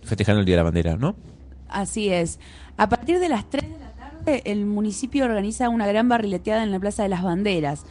festejando 0.04 0.40
el 0.40 0.46
Día 0.46 0.54
de 0.54 0.58
la 0.58 0.62
Bandera, 0.62 0.96
¿no? 0.96 1.16
Así 1.68 2.08
es. 2.08 2.38
A 2.76 2.88
partir 2.88 3.18
de 3.18 3.28
las 3.28 3.50
3 3.50 3.64
de 3.68 3.78
la 3.78 3.92
tarde, 3.94 4.42
el 4.44 4.64
municipio 4.64 5.24
organiza 5.24 5.68
una 5.68 5.88
gran 5.88 6.08
barrileteada 6.08 6.62
en 6.62 6.70
la 6.70 6.78
Plaza 6.78 7.02
de 7.02 7.08
las 7.08 7.24
Banderas. 7.24 7.84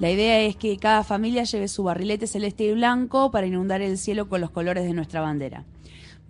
La 0.00 0.10
idea 0.10 0.40
es 0.40 0.56
que 0.56 0.76
cada 0.76 1.04
familia 1.04 1.44
lleve 1.44 1.68
su 1.68 1.84
barrilete 1.84 2.26
celeste 2.26 2.64
y 2.64 2.72
blanco 2.72 3.30
para 3.30 3.46
inundar 3.46 3.80
el 3.80 3.96
cielo 3.96 4.28
con 4.28 4.40
los 4.40 4.50
colores 4.50 4.84
de 4.84 4.92
nuestra 4.92 5.20
bandera. 5.20 5.64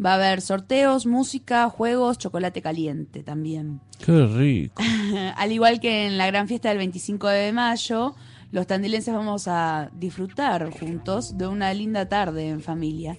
Va 0.04 0.12
a 0.12 0.14
haber 0.16 0.42
sorteos, 0.42 1.06
música, 1.06 1.68
juegos, 1.70 2.18
chocolate 2.18 2.60
caliente 2.60 3.22
también. 3.22 3.80
Qué 4.04 4.26
rico. 4.26 4.82
Al 5.36 5.52
igual 5.52 5.80
que 5.80 6.06
en 6.06 6.18
la 6.18 6.26
gran 6.26 6.48
fiesta 6.48 6.68
del 6.68 6.78
25 6.78 7.28
de 7.28 7.52
mayo, 7.52 8.14
los 8.52 8.66
tandilenses 8.66 9.14
vamos 9.14 9.48
a 9.48 9.90
disfrutar 9.94 10.70
juntos 10.78 11.38
de 11.38 11.46
una 11.46 11.72
linda 11.72 12.08
tarde 12.08 12.48
en 12.48 12.60
familia. 12.60 13.16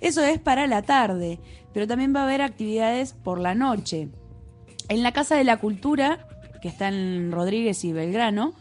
Eso 0.00 0.22
es 0.22 0.38
para 0.38 0.66
la 0.66 0.82
tarde, 0.82 1.40
pero 1.72 1.86
también 1.86 2.14
va 2.14 2.20
a 2.20 2.24
haber 2.24 2.42
actividades 2.42 3.14
por 3.14 3.40
la 3.40 3.54
noche. 3.54 4.08
En 4.88 5.02
la 5.02 5.12
Casa 5.12 5.36
de 5.36 5.44
la 5.44 5.58
Cultura, 5.58 6.26
que 6.60 6.68
está 6.68 6.88
en 6.88 7.32
Rodríguez 7.32 7.84
y 7.84 7.92
Belgrano, 7.92 8.54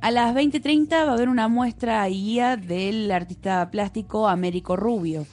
a 0.00 0.10
las 0.10 0.34
20.30 0.34 0.90
va 0.90 1.10
a 1.10 1.12
haber 1.12 1.28
una 1.28 1.48
muestra 1.48 2.08
y 2.08 2.14
guía 2.14 2.56
del 2.56 3.10
artista 3.10 3.70
plástico 3.70 4.28
Américo 4.28 4.76
Rubio. 4.76 5.26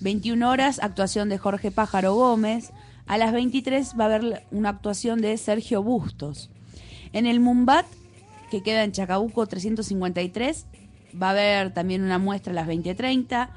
21 0.00 0.48
horas, 0.48 0.78
actuación 0.82 1.28
de 1.28 1.38
Jorge 1.38 1.70
Pájaro 1.70 2.14
Gómez. 2.14 2.72
A 3.06 3.18
las 3.18 3.32
23 3.32 3.94
va 3.98 4.04
a 4.04 4.06
haber 4.06 4.44
una 4.50 4.70
actuación 4.70 5.20
de 5.20 5.36
Sergio 5.36 5.82
Bustos. 5.82 6.50
En 7.12 7.26
el 7.26 7.40
Mumbat, 7.40 7.86
que 8.50 8.62
queda 8.62 8.84
en 8.84 8.92
Chacabuco 8.92 9.46
353, 9.46 10.66
va 11.20 11.28
a 11.28 11.30
haber 11.30 11.72
también 11.72 12.02
una 12.02 12.18
muestra 12.18 12.52
a 12.52 12.54
las 12.54 12.68
20.30. 12.68 13.48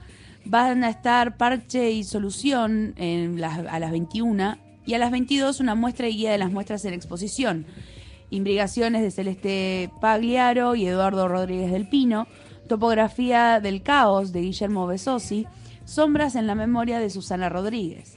Van 0.45 0.83
a 0.83 0.89
estar 0.89 1.37
Parche 1.37 1.91
y 1.91 2.03
Solución 2.03 2.95
a 2.97 3.79
las 3.79 3.91
21 3.91 4.57
y 4.85 4.93
a 4.93 4.97
las 4.97 5.11
22 5.11 5.59
una 5.59 5.75
muestra 5.75 6.07
y 6.07 6.15
guía 6.15 6.31
de 6.31 6.37
las 6.37 6.51
muestras 6.51 6.85
en 6.85 6.93
exposición. 6.93 7.65
Imbrigaciones 8.31 9.01
de 9.01 9.11
Celeste 9.11 9.91
Pagliaro 9.99 10.75
y 10.75 10.85
Eduardo 10.85 11.27
Rodríguez 11.27 11.71
del 11.71 11.89
Pino, 11.89 12.27
Topografía 12.67 13.59
del 13.59 13.81
Caos 13.81 14.31
de 14.31 14.41
Guillermo 14.41 14.87
Besosi, 14.87 15.47
Sombras 15.89 16.35
en 16.35 16.45
la 16.45 16.53
memoria 16.53 16.99
de 16.99 17.09
Susana 17.09 17.49
Rodríguez. 17.49 18.15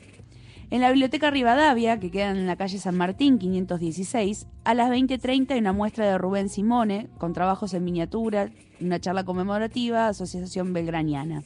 En 0.71 0.83
la 0.83 0.91
Biblioteca 0.91 1.31
Rivadavia, 1.31 1.99
que 1.99 2.11
queda 2.11 2.31
en 2.31 2.47
la 2.47 2.57
calle 2.57 2.77
San 2.77 2.99
Martín 2.99 3.39
516, 3.39 4.47
a 4.65 4.75
las 4.75 4.91
20.30 4.91 5.53
hay 5.53 5.61
una 5.61 5.73
muestra 5.73 6.07
de 6.07 6.19
Rubén 6.19 6.51
Simone 6.51 7.09
con 7.17 7.33
trabajos 7.33 7.73
en 7.73 7.83
miniatura, 7.83 8.51
una 8.79 9.01
charla 9.01 9.25
conmemorativa, 9.25 10.09
Asociación 10.09 10.75
Belgraniana. 10.75 11.45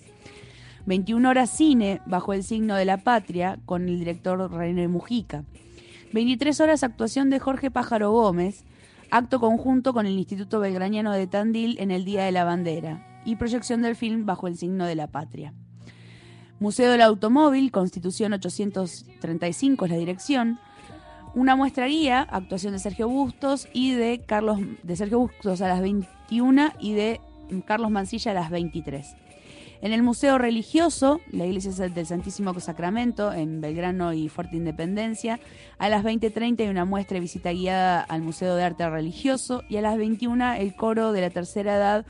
21 0.86 1.30
horas 1.30 1.48
cine 1.48 2.00
bajo 2.06 2.32
el 2.32 2.42
signo 2.42 2.74
de 2.74 2.86
la 2.86 2.96
patria 2.96 3.60
con 3.64 3.88
el 3.88 4.00
director 4.00 4.50
René 4.50 4.88
Mujica. 4.88 5.44
23 6.12 6.60
horas 6.60 6.82
actuación 6.82 7.30
de 7.30 7.38
Jorge 7.38 7.70
Pájaro 7.70 8.10
Gómez, 8.10 8.64
acto 9.12 9.38
conjunto 9.38 9.92
con 9.92 10.06
el 10.06 10.18
Instituto 10.18 10.58
Belgraniano 10.58 11.12
de 11.12 11.28
Tandil 11.28 11.78
en 11.78 11.92
el 11.92 12.04
Día 12.04 12.24
de 12.24 12.32
la 12.32 12.42
Bandera 12.42 13.22
y 13.24 13.36
proyección 13.36 13.80
del 13.80 13.94
film 13.94 14.26
bajo 14.26 14.48
el 14.48 14.56
signo 14.56 14.86
de 14.86 14.96
la 14.96 15.06
patria. 15.06 15.54
Museo 16.58 16.90
del 16.90 17.02
Automóvil, 17.02 17.70
Constitución 17.70 18.32
835 18.32 19.84
es 19.84 19.90
la 19.90 19.98
dirección. 19.98 20.58
Una 21.34 21.54
muestra 21.54 21.86
guía, 21.86 22.26
actuación 22.30 22.72
de 22.72 22.78
Sergio 22.78 23.10
Bustos 23.10 23.68
y 23.74 23.92
de 23.92 24.22
Carlos 24.24 24.58
de 24.82 24.96
Sergio 24.96 25.18
Bustos 25.18 25.60
a 25.60 25.68
las 25.68 25.82
21 25.82 26.72
y 26.80 26.94
de 26.94 27.20
Carlos 27.66 27.90
Mancilla 27.90 28.30
a 28.30 28.34
las 28.34 28.50
23. 28.50 29.16
En 29.82 29.92
el 29.92 30.02
Museo 30.02 30.38
Religioso, 30.38 31.20
la 31.30 31.44
Iglesia 31.44 31.72
del 31.90 32.06
Santísimo 32.06 32.58
Sacramento, 32.58 33.34
en 33.34 33.60
Belgrano 33.60 34.14
y 34.14 34.30
Fuerte 34.30 34.56
Independencia, 34.56 35.38
a 35.76 35.90
las 35.90 36.04
20.30 36.04 36.60
hay 36.60 36.68
una 36.68 36.86
muestra 36.86 37.18
y 37.18 37.20
visita 37.20 37.52
guiada 37.52 38.00
al 38.00 38.22
Museo 38.22 38.56
de 38.56 38.64
Arte 38.64 38.88
Religioso 38.88 39.62
y 39.68 39.76
a 39.76 39.82
las 39.82 39.98
21 39.98 40.54
el 40.54 40.74
coro 40.74 41.12
de 41.12 41.20
la 41.20 41.28
tercera 41.28 41.76
edad 41.76 42.06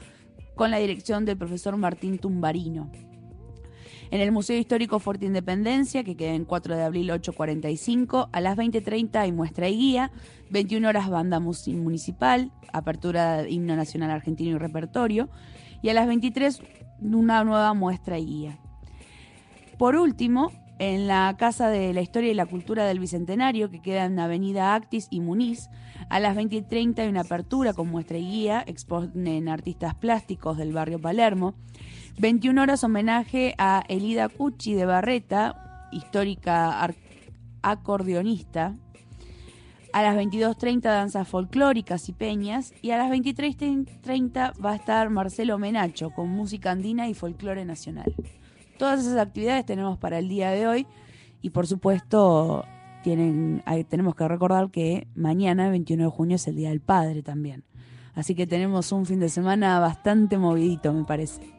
con 0.54 0.70
la 0.70 0.76
dirección 0.76 1.24
del 1.24 1.36
profesor 1.36 1.76
Martín 1.76 2.18
Tumbarino. 2.18 2.92
En 4.10 4.20
el 4.20 4.30
Museo 4.30 4.56
Histórico 4.56 5.00
Fuerte 5.00 5.26
Independencia, 5.26 6.04
que 6.04 6.16
queda 6.16 6.34
en 6.34 6.44
4 6.44 6.76
de 6.76 6.82
abril 6.84 7.10
845, 7.10 8.28
a 8.32 8.40
las 8.40 8.56
20.30 8.56 9.16
hay 9.16 9.32
muestra 9.32 9.68
y 9.68 9.76
guía, 9.76 10.12
21 10.50 10.88
horas 10.88 11.10
banda 11.10 11.40
municipal, 11.40 12.52
apertura 12.72 13.42
de 13.42 13.50
himno 13.50 13.74
nacional 13.74 14.10
argentino 14.10 14.56
y 14.56 14.58
repertorio, 14.58 15.28
y 15.82 15.88
a 15.88 15.94
las 15.94 16.06
23 16.06 16.62
una 17.00 17.42
nueva 17.44 17.74
muestra 17.74 18.18
y 18.18 18.26
guía. 18.26 18.58
Por 19.76 19.96
último, 19.96 20.52
en 20.78 21.06
la 21.06 21.34
Casa 21.38 21.68
de 21.68 21.92
la 21.92 22.00
Historia 22.00 22.30
y 22.30 22.34
la 22.34 22.46
Cultura 22.46 22.84
del 22.86 23.00
Bicentenario, 23.00 23.70
que 23.70 23.82
queda 23.82 24.04
en 24.04 24.18
Avenida 24.18 24.74
Actis 24.74 25.08
y 25.10 25.20
Muniz, 25.20 25.68
a 26.08 26.20
las 26.20 26.36
20 26.36 26.56
y 26.56 26.62
30 26.62 27.02
hay 27.02 27.08
una 27.08 27.22
apertura 27.22 27.72
con 27.72 27.88
muestra 27.88 28.18
y 28.18 28.24
guía, 28.24 28.62
exponen 28.66 29.48
artistas 29.48 29.94
plásticos 29.94 30.56
del 30.56 30.72
barrio 30.72 31.00
Palermo. 31.00 31.54
21 32.18 32.62
horas 32.62 32.82
homenaje 32.82 33.54
a 33.58 33.84
Elida 33.88 34.30
Cucci 34.30 34.72
de 34.72 34.86
Barreta, 34.86 35.88
histórica 35.92 36.88
acordeonista. 37.60 38.74
A 39.92 40.02
las 40.02 40.16
22.30 40.16 40.80
danzas 40.80 41.28
folclóricas 41.28 42.08
y 42.08 42.12
peñas. 42.12 42.72
Y 42.80 42.90
a 42.90 42.98
las 42.98 43.10
23.30 43.10 44.64
va 44.64 44.72
a 44.72 44.76
estar 44.76 45.10
Marcelo 45.10 45.58
Menacho 45.58 46.10
con 46.10 46.30
música 46.30 46.70
andina 46.70 47.08
y 47.08 47.14
folclore 47.14 47.64
nacional. 47.64 48.14
Todas 48.78 49.00
esas 49.00 49.18
actividades 49.18 49.66
tenemos 49.66 49.98
para 49.98 50.18
el 50.18 50.28
día 50.28 50.50
de 50.50 50.66
hoy. 50.66 50.86
Y 51.42 51.50
por 51.50 51.66
supuesto, 51.66 52.64
tienen, 53.02 53.62
tenemos 53.88 54.14
que 54.14 54.26
recordar 54.26 54.70
que 54.70 55.06
mañana, 55.14 55.68
21 55.68 56.04
de 56.04 56.10
junio, 56.10 56.36
es 56.36 56.48
el 56.48 56.56
Día 56.56 56.70
del 56.70 56.80
Padre 56.80 57.22
también. 57.22 57.64
Así 58.14 58.34
que 58.34 58.46
tenemos 58.46 58.90
un 58.92 59.04
fin 59.04 59.20
de 59.20 59.28
semana 59.28 59.78
bastante 59.80 60.38
movidito, 60.38 60.92
me 60.94 61.04
parece. 61.04 61.55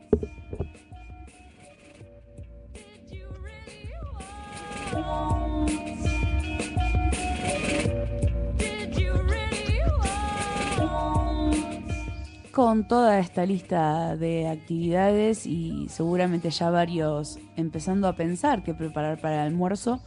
Con 12.58 12.88
toda 12.88 13.20
esta 13.20 13.46
lista 13.46 14.18
de 14.18 14.48
actividades 14.48 15.46
y 15.46 15.88
seguramente 15.90 16.50
ya 16.50 16.72
varios 16.72 17.38
empezando 17.56 18.08
a 18.08 18.16
pensar 18.16 18.64
qué 18.64 18.74
preparar 18.74 19.22
para 19.22 19.36
el 19.36 19.52
almuerzo, 19.52 20.02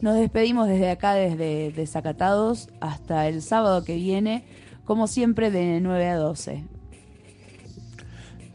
nos 0.00 0.14
despedimos 0.14 0.68
desde 0.68 0.88
acá, 0.88 1.14
desde 1.14 1.72
Desacatados, 1.72 2.68
hasta 2.80 3.26
el 3.26 3.42
sábado 3.42 3.82
que 3.82 3.96
viene, 3.96 4.44
como 4.84 5.08
siempre 5.08 5.50
de 5.50 5.80
9 5.80 6.08
a 6.10 6.16
12. 6.16 6.64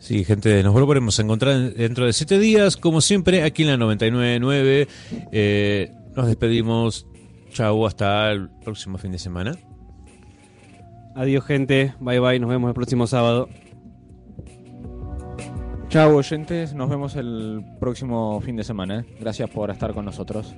Sí, 0.05 0.23
gente, 0.23 0.61
nos 0.61 0.71
volveremos 0.71 1.17
a 1.17 1.23
encontrar 1.23 1.73
dentro 1.73 2.05
de 2.05 2.13
siete 2.13 2.37
días, 2.37 2.77
como 2.77 3.01
siempre, 3.01 3.41
aquí 3.41 3.63
en 3.63 3.69
la 3.69 3.83
99.9. 3.83 4.87
Eh, 5.31 5.91
nos 6.15 6.27
despedimos. 6.27 7.07
Chau, 7.49 7.87
hasta 7.87 8.31
el 8.31 8.51
próximo 8.63 8.99
fin 8.99 9.11
de 9.11 9.17
semana. 9.17 9.53
Adiós, 11.15 11.43
gente. 11.45 11.95
Bye 11.99 12.19
bye. 12.19 12.39
Nos 12.39 12.51
vemos 12.51 12.67
el 12.67 12.75
próximo 12.75 13.07
sábado. 13.07 13.49
Chao 15.89 16.15
oyentes, 16.15 16.75
nos 16.75 16.87
vemos 16.87 17.15
el 17.15 17.65
próximo 17.79 18.39
fin 18.41 18.57
de 18.57 18.63
semana. 18.63 19.07
Gracias 19.19 19.49
por 19.49 19.71
estar 19.71 19.95
con 19.95 20.05
nosotros. 20.05 20.53